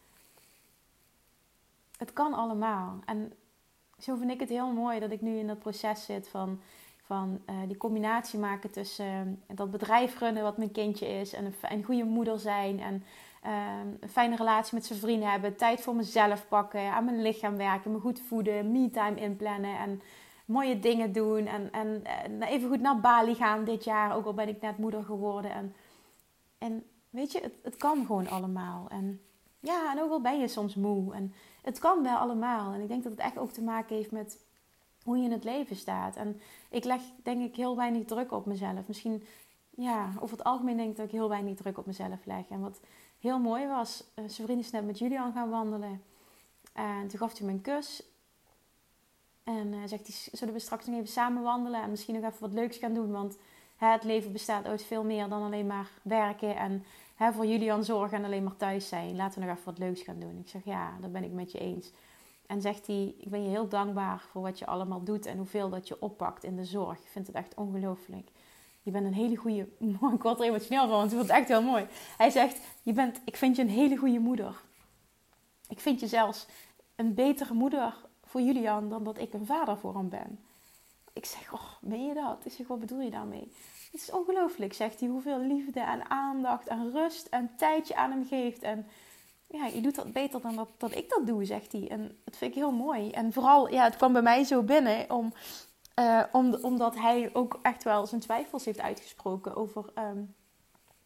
Het 1.98 2.14
kan 2.14 2.34
allemaal. 2.34 3.00
En 3.06 3.34
zo 4.00 4.16
vind 4.16 4.32
ik 4.32 4.40
het 4.40 4.50
heel 4.50 4.72
mooi 4.72 5.00
dat 5.00 5.12
ik 5.12 5.22
nu 5.22 5.38
in 5.38 5.48
dat 5.48 5.60
proces 5.60 6.06
zit 6.06 6.28
van, 6.28 6.62
van 7.06 7.42
uh, 7.50 7.56
die 7.68 7.78
combinatie 7.78 8.40
maken 8.40 8.72
tussen 8.72 9.44
uh, 9.52 9.58
dat 9.58 9.72
bedrijf 9.72 10.20
runnen 10.20 10.44
wat 10.44 10.58
mijn 10.58 10.72
kindje 10.72 11.08
is 11.08 11.34
en 11.34 11.46
een, 11.46 11.56
een 11.62 11.84
goede 11.84 12.04
moeder 12.04 12.40
zijn 12.40 12.80
en 12.80 13.04
uh, 13.46 13.52
een 14.00 14.10
fijne 14.10 14.36
relatie 14.36 14.76
met 14.76 14.86
zijn 14.86 15.00
vrienden 15.00 15.32
hebben, 15.32 15.56
tijd 15.56 15.82
voor 15.82 15.96
mezelf 15.96 16.48
pakken, 16.48 16.94
aan 16.94 17.06
mijn 17.06 17.22
lichaam 17.22 17.58
werken, 17.58 17.92
me 17.92 18.00
goed 18.00 18.22
voeden, 18.28 18.72
me-time 18.72 19.20
inplannen 19.20 19.78
en 19.78 20.02
mooie 20.46 20.80
dingen 20.80 21.12
doen 21.12 21.48
en, 21.48 21.72
en 21.72 22.04
even 22.42 22.70
goed 22.70 22.82
naar 22.82 23.00
Bali 23.00 23.36
gaan 23.36 23.64
dit 23.64 23.84
jaar, 23.84 24.16
ook 24.16 24.26
al 24.26 24.34
ben 24.34 24.48
ik 24.48 24.62
net 24.62 24.78
moeder 24.78 25.04
geworden 25.04 25.52
en, 25.52 25.76
en 26.64 26.84
weet 27.10 27.32
je, 27.32 27.40
het, 27.40 27.54
het 27.64 27.76
kan 27.76 28.06
gewoon 28.06 28.28
allemaal 28.28 28.88
en 28.90 29.22
ja, 29.60 29.92
en 29.92 30.02
ook 30.02 30.12
al 30.12 30.22
ben 30.22 30.40
je 30.40 30.48
soms 30.48 30.76
moe 30.76 31.14
en 31.14 31.34
het 31.62 31.80
kan 31.80 32.04
wel 32.04 32.18
allemaal. 32.18 32.74
En 32.74 32.82
ik 32.82 32.88
denk 32.88 33.04
dat 33.04 33.12
het 33.12 33.22
echt 33.22 33.38
ook 33.38 33.52
te 33.52 33.62
maken 33.62 33.96
heeft 33.96 34.12
met 34.12 34.46
hoe 35.04 35.18
je 35.18 35.24
in 35.24 35.32
het 35.32 35.44
leven 35.44 35.76
staat. 35.76 36.16
En 36.16 36.42
ik 36.70 36.84
leg 36.84 37.02
denk 37.24 37.42
ik 37.42 37.56
heel 37.56 37.76
weinig 37.76 38.06
druk 38.06 38.32
op 38.32 38.46
mezelf. 38.46 38.88
Misschien, 38.88 39.24
ja, 39.70 40.14
over 40.20 40.38
het 40.38 40.46
algemeen 40.46 40.78
denk 40.78 40.90
ik 40.90 40.96
dat 40.96 41.06
ik 41.06 41.12
heel 41.12 41.30
weinig 41.30 41.56
druk 41.56 41.78
op 41.78 41.86
mezelf 41.86 42.26
leg. 42.26 42.50
En 42.50 42.62
wat 42.62 42.80
heel 43.20 43.40
mooi 43.40 43.68
was, 43.68 44.04
uh, 44.16 44.26
zijn 44.28 44.48
vriend 44.48 44.60
is 44.60 44.72
net 44.72 44.86
met 44.86 45.00
Julian 45.00 45.34
gaan 45.34 45.50
wandelen. 45.50 46.04
En 46.74 47.08
toen 47.08 47.20
gaf 47.20 47.38
hij 47.38 47.48
me 47.48 47.54
een 47.54 47.62
kus. 47.62 48.04
En 49.44 49.74
uh, 49.74 49.80
zegt 49.86 50.08
hij, 50.08 50.16
zullen 50.32 50.54
we 50.54 50.60
straks 50.60 50.86
nog 50.86 50.96
even 50.96 51.08
samen 51.08 51.44
wandelen 51.44 51.82
en 51.82 51.90
misschien 51.90 52.16
nog 52.16 52.24
even 52.24 52.42
wat 52.42 52.54
leuks 52.54 52.78
gaan 52.78 52.94
doen. 52.94 53.12
Want 53.12 53.38
het 53.92 54.04
leven 54.04 54.32
bestaat 54.32 54.66
uit 54.66 54.84
veel 54.84 55.04
meer 55.04 55.30
dan 55.30 55.44
alleen 55.44 55.68
maar 55.68 55.90
werken 56.02 56.56
en 56.56 56.84
hè, 57.16 57.32
voor 57.32 57.46
Julian 57.46 57.84
zorgen 57.84 58.18
en 58.18 58.26
alleen 58.26 58.44
maar 58.44 58.58
thuis 58.58 58.88
zijn. 58.88 59.16
Laten 59.16 59.40
we 59.40 59.46
nog 59.46 59.56
even 59.56 59.66
wat 59.66 59.80
leuks 59.80 60.02
gaan 60.02 60.20
doen. 60.20 60.40
Ik 60.40 60.50
zeg 60.50 60.62
ja, 60.66 60.94
dat 61.02 61.12
ben 61.12 61.24
ik 61.24 61.32
met 61.32 61.52
je 61.52 61.60
eens. 61.60 61.92
En 62.48 62.62
zegt 62.62 62.88
hij, 62.88 63.16
ik 63.18 63.30
ben 63.30 63.44
je 63.44 63.50
heel 63.50 63.68
dankbaar 63.68 64.26
voor 64.32 64.42
wat 64.42 64.60
je 64.60 64.66
allemaal 64.66 65.04
doet 65.04 65.26
en 65.26 65.38
hoeveel 65.38 65.70
dat 65.70 65.88
je 65.88 66.02
oppakt 66.02 66.44
in 66.44 66.56
de 66.56 66.66
zorg. 66.66 66.98
Ik 67.00 67.08
vind 67.08 67.28
het 67.28 67.36
echt 67.36 67.56
ongelooflijk. 67.56 68.30
Je 68.82 68.92
bent 68.92 69.06
een 69.06 69.14
hele 69.14 69.36
goede... 69.36 69.68
Ik 70.14 70.22
word 70.22 70.40
er 70.40 70.46
emotioneel 70.46 70.88
van, 70.88 70.98
want 70.98 71.12
het 71.12 71.30
echt 71.30 71.48
heel 71.48 71.62
mooi. 71.62 71.88
Hij 72.18 72.30
zegt, 72.30 72.60
je 72.82 72.94
bent, 72.94 73.22
ik 73.26 73.38
vind 73.38 73.56
je 73.56 73.62
een 73.62 73.70
hele 73.70 73.98
goede 73.98 74.20
moeder. 74.20 74.62
Ik 75.68 75.80
vind 75.80 76.00
je 76.00 76.08
zelfs 76.08 76.46
een 76.96 77.14
betere 77.14 77.54
moeder 77.54 77.96
voor 78.24 78.42
Julian 78.42 78.90
dan 78.90 79.04
dat 79.04 79.20
ik 79.20 79.34
een 79.34 79.46
vader 79.46 79.78
voor 79.78 79.96
hem 79.96 80.10
ben. 80.10 80.40
Ik 81.14 81.26
zeg, 81.26 81.54
oh, 81.54 81.72
meen 81.82 82.06
je 82.06 82.14
dat? 82.14 82.46
Ik 82.46 82.52
zeg, 82.52 82.68
wat 82.68 82.80
bedoel 82.80 83.02
je 83.02 83.10
daarmee? 83.10 83.52
Het 83.94 84.02
is 84.02 84.12
ongelooflijk, 84.12 84.74
zegt 84.74 85.00
hij, 85.00 85.10
hoeveel 85.10 85.40
liefde 85.40 85.80
en 85.80 86.10
aandacht 86.10 86.68
en 86.68 86.92
rust 86.92 87.28
en 87.28 87.52
tijd 87.58 87.88
je 87.88 87.96
aan 87.96 88.12
hem 88.12 88.26
geeft. 88.26 88.62
En 88.62 88.88
ja, 89.48 89.66
je 89.66 89.82
doet 89.82 89.96
dat 89.96 90.14
beter 90.14 90.42
dan 90.42 90.56
dat, 90.56 90.70
dat 90.78 90.96
ik 90.96 91.10
dat 91.10 91.28
doe, 91.28 91.46
zegt 91.46 91.72
hij. 91.72 91.88
En 91.90 92.18
dat 92.24 92.38
vind 92.38 92.52
ik 92.52 92.58
heel 92.58 92.72
mooi. 92.72 93.12
En 93.12 93.34
vooral, 93.34 93.70
ja, 93.70 93.84
het 93.84 93.96
kwam 93.96 94.14
bij 94.14 94.22
mij 94.22 94.44
zo 94.44 94.64
binnen 94.64 95.10
om, 95.10 95.34
uh, 96.00 96.24
om, 96.32 96.54
omdat 96.62 96.96
hij 96.96 97.30
ook 97.34 97.60
echt 97.62 97.84
wel 97.84 98.08
zijn 98.08 98.22
twijfels 98.22 98.66
heeft 98.66 98.80
uitgesproken 98.80 99.56
over. 99.56 99.86
Um, 99.98 100.36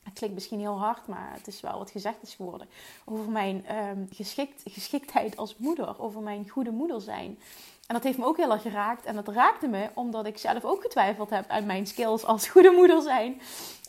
het 0.08 0.18
klinkt 0.18 0.36
misschien 0.36 0.60
heel 0.60 0.80
hard, 0.80 1.08
maar 1.08 1.34
het 1.34 1.48
is 1.48 1.62
wel 1.62 1.78
wat 1.78 1.92
gezegd 1.92 2.22
is 2.22 2.36
geworden. 2.36 2.68
Over 3.06 3.32
mijn 3.32 3.76
um, 3.78 4.08
geschikt, 4.12 4.62
geschiktheid 4.66 5.38
als 5.38 5.58
moeder, 5.58 6.00
over 6.00 6.22
mijn 6.22 6.50
goede 6.50 6.72
moeder 6.72 7.02
zijn. 7.02 7.40
En 7.88 7.94
dat 7.94 8.04
heeft 8.04 8.18
me 8.18 8.26
ook 8.26 8.38
heel 8.38 8.52
erg 8.52 8.62
geraakt. 8.62 9.06
En 9.06 9.16
dat 9.16 9.28
raakte 9.28 9.68
me 9.68 9.90
omdat 9.94 10.26
ik 10.26 10.38
zelf 10.38 10.66
ook 10.66 10.82
getwijfeld 10.82 11.30
heb 11.30 11.50
aan 11.50 11.66
mijn 11.66 11.88
skills 11.88 12.26
als 12.26 12.48
goede 12.48 12.72
moeder 12.72 13.02
zijn. 13.02 13.42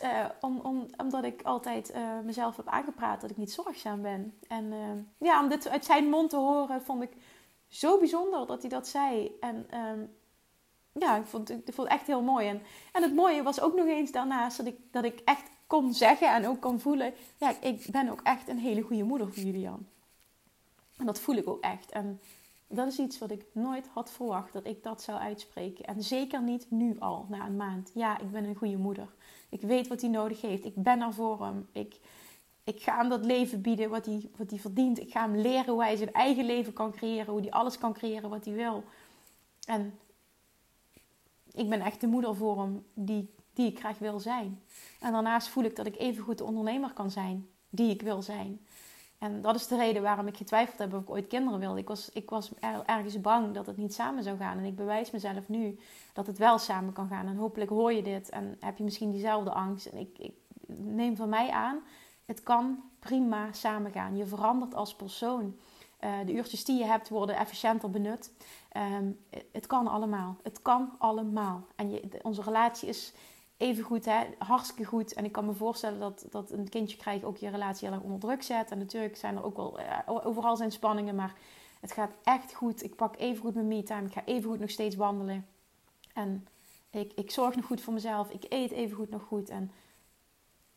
Uh, 0.03 0.25
om, 0.41 0.61
om, 0.63 0.87
omdat 0.97 1.25
ik 1.25 1.43
altijd 1.43 1.91
uh, 1.95 1.97
mezelf 2.25 2.57
heb 2.57 2.69
aangepraat 2.69 3.21
dat 3.21 3.31
ik 3.31 3.37
niet 3.37 3.53
zorgzaam 3.53 4.03
ben. 4.03 4.39
En 4.49 4.65
uh, 4.65 5.29
ja, 5.29 5.43
om 5.43 5.49
dit 5.49 5.69
uit 5.69 5.85
zijn 5.85 6.09
mond 6.09 6.31
te 6.31 6.37
horen 6.37 6.83
vond 6.83 7.03
ik 7.03 7.13
zo 7.69 7.99
bijzonder 7.99 8.47
dat 8.47 8.61
hij 8.61 8.71
dat 8.71 8.89
zei. 8.89 9.37
En 9.41 9.67
um, 9.75 10.17
ja, 10.93 11.17
ik 11.17 11.27
vond, 11.27 11.51
ik 11.51 11.75
vond 11.75 11.89
het 11.89 11.99
echt 11.99 12.07
heel 12.07 12.23
mooi. 12.23 12.49
En, 12.49 12.63
en 12.93 13.03
het 13.03 13.15
mooie 13.15 13.43
was 13.43 13.61
ook 13.61 13.75
nog 13.75 13.87
eens 13.87 14.13
daarnaast 14.13 14.57
dat 14.57 14.67
ik, 14.67 14.77
dat 14.91 15.05
ik 15.05 15.21
echt 15.25 15.51
kon 15.69 15.95
zeggen 15.95 16.35
en 16.35 16.47
ook 16.47 16.61
kon 16.61 16.81
voelen... 16.81 17.15
Ja, 17.37 17.55
ik 17.61 17.87
ben 17.91 18.09
ook 18.09 18.21
echt 18.23 18.49
een 18.49 18.59
hele 18.59 18.83
goede 18.83 19.03
moeder 19.03 19.33
voor 19.33 19.43
Julian. 19.43 19.87
En 20.97 21.07
dat 21.07 21.21
voel 21.21 21.37
ik 21.37 21.49
ook 21.49 21.61
echt. 21.61 21.91
En 21.91 22.21
dat 22.67 22.87
is 22.89 22.99
iets 22.99 23.19
wat 23.19 23.31
ik 23.31 23.45
nooit 23.53 23.87
had 23.87 24.11
verwacht 24.11 24.53
dat 24.53 24.67
ik 24.67 24.83
dat 24.83 25.03
zou 25.03 25.19
uitspreken. 25.19 25.85
En 25.85 26.03
zeker 26.03 26.43
niet 26.43 26.71
nu 26.71 26.99
al, 26.99 27.27
na 27.29 27.47
een 27.47 27.57
maand. 27.57 27.91
Ja, 27.95 28.19
ik 28.19 28.31
ben 28.31 28.45
een 28.45 28.55
goede 28.55 28.77
moeder. 28.77 29.09
Ik 29.49 29.61
weet 29.61 29.89
wat 29.89 30.01
hij 30.01 30.11
nodig 30.11 30.41
heeft. 30.41 30.65
Ik 30.65 30.75
ben 30.75 31.01
er 31.01 31.13
voor 31.13 31.45
hem. 31.45 31.69
Ik, 31.73 32.01
ik 32.65 32.83
ga 32.83 32.97
hem 32.97 33.09
dat 33.09 33.25
leven 33.25 33.61
bieden 33.61 33.91
wat 33.91 34.07
hij, 34.07 34.31
wat 34.37 34.51
hij 34.51 34.59
verdient. 34.59 35.01
Ik 35.01 35.11
ga 35.11 35.21
hem 35.21 35.37
leren 35.37 35.73
hoe 35.73 35.83
hij 35.83 35.97
zijn 35.97 36.13
eigen 36.13 36.45
leven 36.45 36.73
kan 36.73 36.93
creëren. 36.93 37.33
Hoe 37.33 37.41
hij 37.41 37.51
alles 37.51 37.79
kan 37.79 37.93
creëren 37.93 38.31
wat 38.31 38.45
hij 38.45 38.55
wil. 38.55 38.85
En 39.67 39.99
ik 41.53 41.69
ben 41.69 41.81
echt 41.81 42.01
de 42.01 42.07
moeder 42.07 42.37
voor 42.37 42.61
hem 42.61 42.87
die, 42.95 43.31
die 43.59 43.71
ik 43.71 43.79
graag 43.79 43.99
wil 43.99 44.21
zijn. 44.21 44.63
En 45.01 45.13
daarnaast 45.13 45.49
voel 45.49 45.65
ik 45.65 45.77
dat 45.77 45.87
ik 45.87 45.99
even 45.99 46.25
goed 46.25 46.39
de 46.39 46.45
ondernemer 46.45 46.93
kan 46.93 47.11
zijn 47.11 47.49
die 47.71 47.91
ik 47.91 48.03
wil 48.03 48.23
zijn. 48.23 48.67
En 49.19 49.43
dat 49.43 49.55
is 49.55 49.67
de 49.67 49.77
reden 49.77 50.03
waarom 50.03 50.27
ik 50.27 50.37
getwijfeld 50.37 50.79
heb 50.79 50.95
of 50.95 51.03
ik 51.03 51.11
ooit 51.11 51.27
kinderen 51.27 51.59
wilde. 51.59 51.81
Ik 51.81 51.89
was, 51.89 52.11
ik 52.13 52.31
was 52.31 52.51
ergens 52.87 53.21
bang 53.21 53.55
dat 53.55 53.67
het 53.67 53.77
niet 53.77 53.95
samen 53.95 54.23
zou 54.23 54.37
gaan. 54.37 54.59
En 54.59 54.65
ik 54.65 54.77
bewijs 54.77 55.11
mezelf 55.11 55.49
nu 55.49 55.79
dat 56.13 56.27
het 56.27 56.39
wel 56.39 56.59
samen 56.59 56.93
kan 56.93 57.09
gaan. 57.09 57.27
En 57.27 57.37
hopelijk 57.37 57.71
hoor 57.71 57.93
je 57.93 58.03
dit 58.03 58.29
en 58.29 58.57
heb 58.61 58.79
je 58.79 58.85
misschien 58.85 59.11
diezelfde 59.11 59.51
angst. 59.51 59.87
En 59.87 59.99
ik, 59.99 60.19
ik 60.19 60.35
neem 60.67 61.17
van 61.17 61.29
mij 61.29 61.51
aan, 61.51 61.81
het 62.25 62.43
kan 62.43 62.83
prima 62.99 63.53
samen 63.53 63.93
gaan. 63.93 64.17
Je 64.17 64.27
verandert 64.27 64.75
als 64.75 64.97
persoon. 64.97 65.57
Uh, 66.05 66.11
de 66.27 66.33
uurtjes 66.33 66.65
die 66.65 66.79
je 66.79 66.85
hebt 66.85 67.09
worden 67.09 67.37
efficiënter 67.37 67.91
benut. 67.91 68.33
Um, 68.77 69.19
het 69.53 69.67
kan 69.67 69.87
allemaal. 69.89 70.37
Het 70.43 70.63
kan 70.63 70.95
allemaal. 70.99 71.67
En 71.77 71.91
je, 71.91 72.19
onze 72.23 72.43
relatie 72.43 72.89
is 72.89 73.13
even 73.59 73.85
goed, 73.85 74.05
hè, 74.05 74.25
hartstikke 74.39 74.85
goed. 74.85 75.13
En 75.13 75.25
ik 75.25 75.33
kan 75.33 75.47
me 75.47 75.53
voorstellen 75.53 75.99
dat, 75.99 76.27
dat 76.31 76.51
een 76.51 76.69
kindje 76.69 76.97
krijgen 76.97 77.29
ook 77.29 77.37
je 77.37 77.49
relatie 77.49 77.87
heel 77.87 77.97
erg 77.97 78.07
onder 78.07 78.21
druk 78.21 78.43
zet. 78.43 78.71
En 78.71 78.79
natuurlijk 78.79 79.17
zijn 79.17 79.37
er 79.37 79.45
ook 79.45 79.57
wel, 79.57 79.81
uh, 79.81 79.99
overal 80.07 80.57
zijn 80.57 80.73
spanningen, 80.73 81.15
maar 81.15 81.35
het 81.81 81.93
gaat 81.93 82.13
echt 82.23 82.55
goed. 82.55 82.83
Ik 82.83 82.97
pak 82.97 83.17
even 83.17 83.41
goed 83.41 83.55
mijn 83.55 83.69
me-time. 83.69 84.07
Ik 84.07 84.13
ga 84.13 84.25
even 84.25 84.51
goed 84.51 84.59
nog 84.59 84.71
steeds 84.71 84.97
wandelen. 84.97 85.47
En 86.13 86.47
ik, 86.91 87.13
ik 87.13 87.31
zorg 87.31 87.57
nog 87.57 87.65
goed 87.65 87.81
voor 87.81 87.93
mezelf. 87.93 88.31
Ik 88.31 88.45
eet 88.49 88.71
even 88.71 88.97
goed 88.97 89.11
nog 89.11 89.23
goed. 89.23 89.49
En 89.49 89.71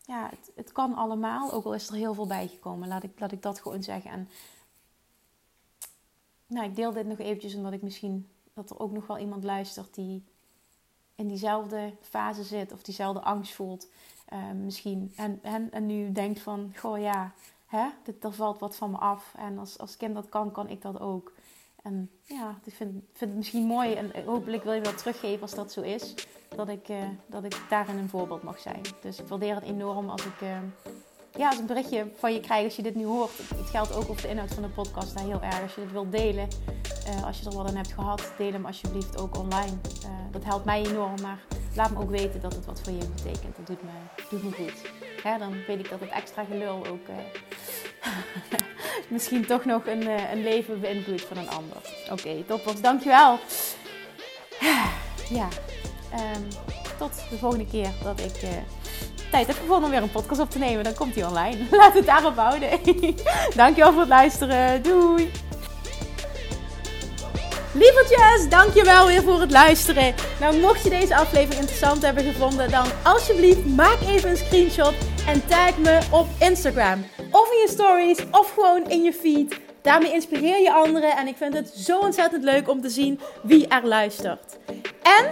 ja, 0.01 0.29
het, 0.29 0.51
het 0.55 0.71
kan 0.71 0.93
allemaal. 0.93 1.51
Ook 1.51 1.65
al 1.65 1.73
is 1.73 1.87
er 1.87 1.95
heel 1.95 2.13
veel 2.13 2.27
bijgekomen. 2.27 2.87
Laat 2.87 3.03
ik, 3.03 3.19
laat 3.19 3.31
ik 3.31 3.41
dat 3.41 3.59
gewoon 3.59 3.83
zeggen. 3.83 4.11
En 4.11 4.29
nou, 6.47 6.65
ik 6.65 6.75
deel 6.75 6.91
dit 6.91 7.05
nog 7.05 7.19
eventjes 7.19 7.55
omdat 7.55 7.73
ik 7.73 7.81
misschien 7.81 8.29
dat 8.53 8.69
er 8.69 8.79
ook 8.79 8.91
nog 8.91 9.07
wel 9.07 9.17
iemand 9.17 9.43
luistert 9.43 9.93
die 9.93 10.23
in 11.21 11.27
diezelfde 11.27 11.93
fase 12.01 12.43
zit 12.43 12.71
of 12.71 12.81
diezelfde 12.81 13.21
angst 13.21 13.53
voelt. 13.53 13.87
Uh, 14.33 14.51
misschien. 14.51 15.13
En, 15.15 15.39
en, 15.41 15.71
en 15.71 15.85
nu 15.85 16.11
denkt 16.11 16.39
van, 16.39 16.73
goh 16.75 16.99
ja, 16.99 17.31
hè, 17.65 17.87
dit, 18.03 18.23
er 18.23 18.33
valt 18.33 18.59
wat 18.59 18.75
van 18.75 18.91
me 18.91 18.97
af. 18.97 19.33
En 19.37 19.57
als, 19.57 19.79
als 19.79 19.97
kind 19.97 20.15
dat 20.15 20.29
kan, 20.29 20.51
kan 20.51 20.69
ik 20.69 20.81
dat 20.81 20.99
ook. 20.99 21.31
En 21.81 22.09
ja, 22.23 22.59
ik 22.63 22.73
vind, 22.73 22.91
vind 23.13 23.29
het 23.29 23.35
misschien 23.35 23.65
mooi 23.65 23.93
en 23.93 24.25
hopelijk 24.25 24.63
wil 24.63 24.73
je 24.73 24.81
wel 24.81 24.95
teruggeven 24.95 25.41
als 25.41 25.53
dat 25.53 25.71
zo 25.71 25.81
is. 25.81 26.13
Dat 26.55 26.67
ik, 26.69 26.89
uh, 26.89 27.03
dat 27.27 27.43
ik 27.43 27.65
daarin 27.69 27.97
een 27.97 28.09
voorbeeld 28.09 28.43
mag 28.43 28.59
zijn. 28.59 28.81
Dus 29.01 29.19
ik 29.19 29.27
waardeer 29.27 29.55
het 29.55 29.63
enorm 29.63 30.09
als 30.09 30.25
ik, 30.25 30.41
uh, 30.41 30.57
ja, 31.37 31.47
als 31.47 31.57
een 31.57 31.65
berichtje 31.65 32.07
van 32.17 32.33
je 32.33 32.39
krijg 32.39 32.63
als 32.63 32.75
je 32.75 32.81
dit 32.81 32.95
nu 32.95 33.05
hoort. 33.05 33.31
Het 33.55 33.69
geldt 33.69 33.93
ook 33.93 34.09
over 34.09 34.21
de 34.21 34.27
inhoud 34.27 34.53
van 34.53 34.63
de 34.63 34.69
podcast 34.69 35.15
daar 35.15 35.25
heel 35.25 35.41
erg. 35.41 35.61
Als 35.61 35.75
je 35.75 35.81
dit 35.81 35.91
wilt 35.91 36.11
delen, 36.11 36.47
uh, 37.07 37.25
als 37.25 37.39
je 37.39 37.45
er 37.49 37.55
wat 37.55 37.67
aan 37.67 37.75
hebt 37.75 37.93
gehad, 37.93 38.31
deel 38.37 38.51
hem 38.51 38.65
alsjeblieft 38.65 39.21
ook 39.21 39.37
online. 39.37 39.71
dat 40.31 40.43
helpt 40.43 40.65
mij 40.65 40.85
enorm, 40.85 41.21
maar 41.21 41.39
laat 41.75 41.91
me 41.91 41.99
ook 41.99 42.09
weten 42.09 42.41
dat 42.41 42.53
het 42.53 42.65
wat 42.65 42.81
voor 42.81 42.93
je 42.93 43.07
betekent. 43.15 43.55
Dat 43.55 43.67
doet 43.67 43.83
me, 43.83 43.89
doet 44.29 44.43
me 44.43 44.51
goed. 44.51 44.91
Dan 45.39 45.53
weet 45.67 45.79
ik 45.79 45.89
dat 45.89 45.99
het 45.99 46.09
extra 46.09 46.43
gelul 46.43 46.85
ook 46.87 47.07
misschien 49.09 49.45
toch 49.45 49.65
nog 49.65 49.85
een, 49.87 50.07
een 50.31 50.43
leven 50.43 50.79
beïnvloedt 50.79 51.21
van 51.21 51.37
een 51.37 51.49
ander. 51.49 51.77
Oké, 52.03 52.11
okay, 52.11 52.43
toppers, 52.47 52.81
dankjewel. 52.81 53.39
Ja, 55.29 55.47
um, 56.13 56.47
tot 56.97 57.13
de 57.29 57.37
volgende 57.37 57.65
keer 57.65 57.89
dat 58.03 58.19
ik 58.19 58.41
tijd 59.31 59.47
heb 59.47 59.55
gevonden 59.55 59.83
om 59.83 59.89
weer 59.89 60.01
een 60.01 60.11
podcast 60.11 60.39
op 60.39 60.49
te 60.49 60.59
nemen. 60.59 60.83
Dan 60.83 60.93
komt 60.93 61.15
hij 61.15 61.25
online. 61.25 61.57
Laat 61.71 61.93
het 61.93 62.05
daarop 62.05 62.35
houden. 62.35 62.69
Dankjewel 63.55 63.91
voor 63.91 64.01
het 64.01 64.09
luisteren. 64.09 64.83
Doei! 64.83 65.31
Lievertjes, 67.73 68.49
dankjewel 68.49 69.07
weer 69.07 69.21
voor 69.21 69.39
het 69.39 69.51
luisteren. 69.51 70.13
Nou, 70.39 70.59
mocht 70.59 70.83
je 70.83 70.89
deze 70.89 71.15
aflevering 71.15 71.59
interessant 71.59 72.01
hebben 72.01 72.23
gevonden, 72.23 72.71
dan 72.71 72.85
alsjeblieft 73.03 73.65
maak 73.65 73.97
even 74.07 74.29
een 74.29 74.37
screenshot 74.37 74.93
en 75.27 75.47
tag 75.47 75.77
me 75.77 75.99
op 76.09 76.27
Instagram. 76.39 77.05
Of 77.31 77.51
in 77.51 77.57
je 77.57 77.67
stories, 77.69 78.17
of 78.31 78.53
gewoon 78.53 78.89
in 78.89 79.03
je 79.03 79.13
feed. 79.13 79.59
Daarmee 79.81 80.13
inspireer 80.13 80.61
je 80.61 80.73
anderen 80.73 81.17
en 81.17 81.27
ik 81.27 81.37
vind 81.37 81.53
het 81.53 81.69
zo 81.69 81.99
ontzettend 81.99 82.43
leuk 82.43 82.69
om 82.69 82.81
te 82.81 82.89
zien 82.89 83.19
wie 83.43 83.67
er 83.67 83.87
luistert. 83.87 84.57
En 85.03 85.31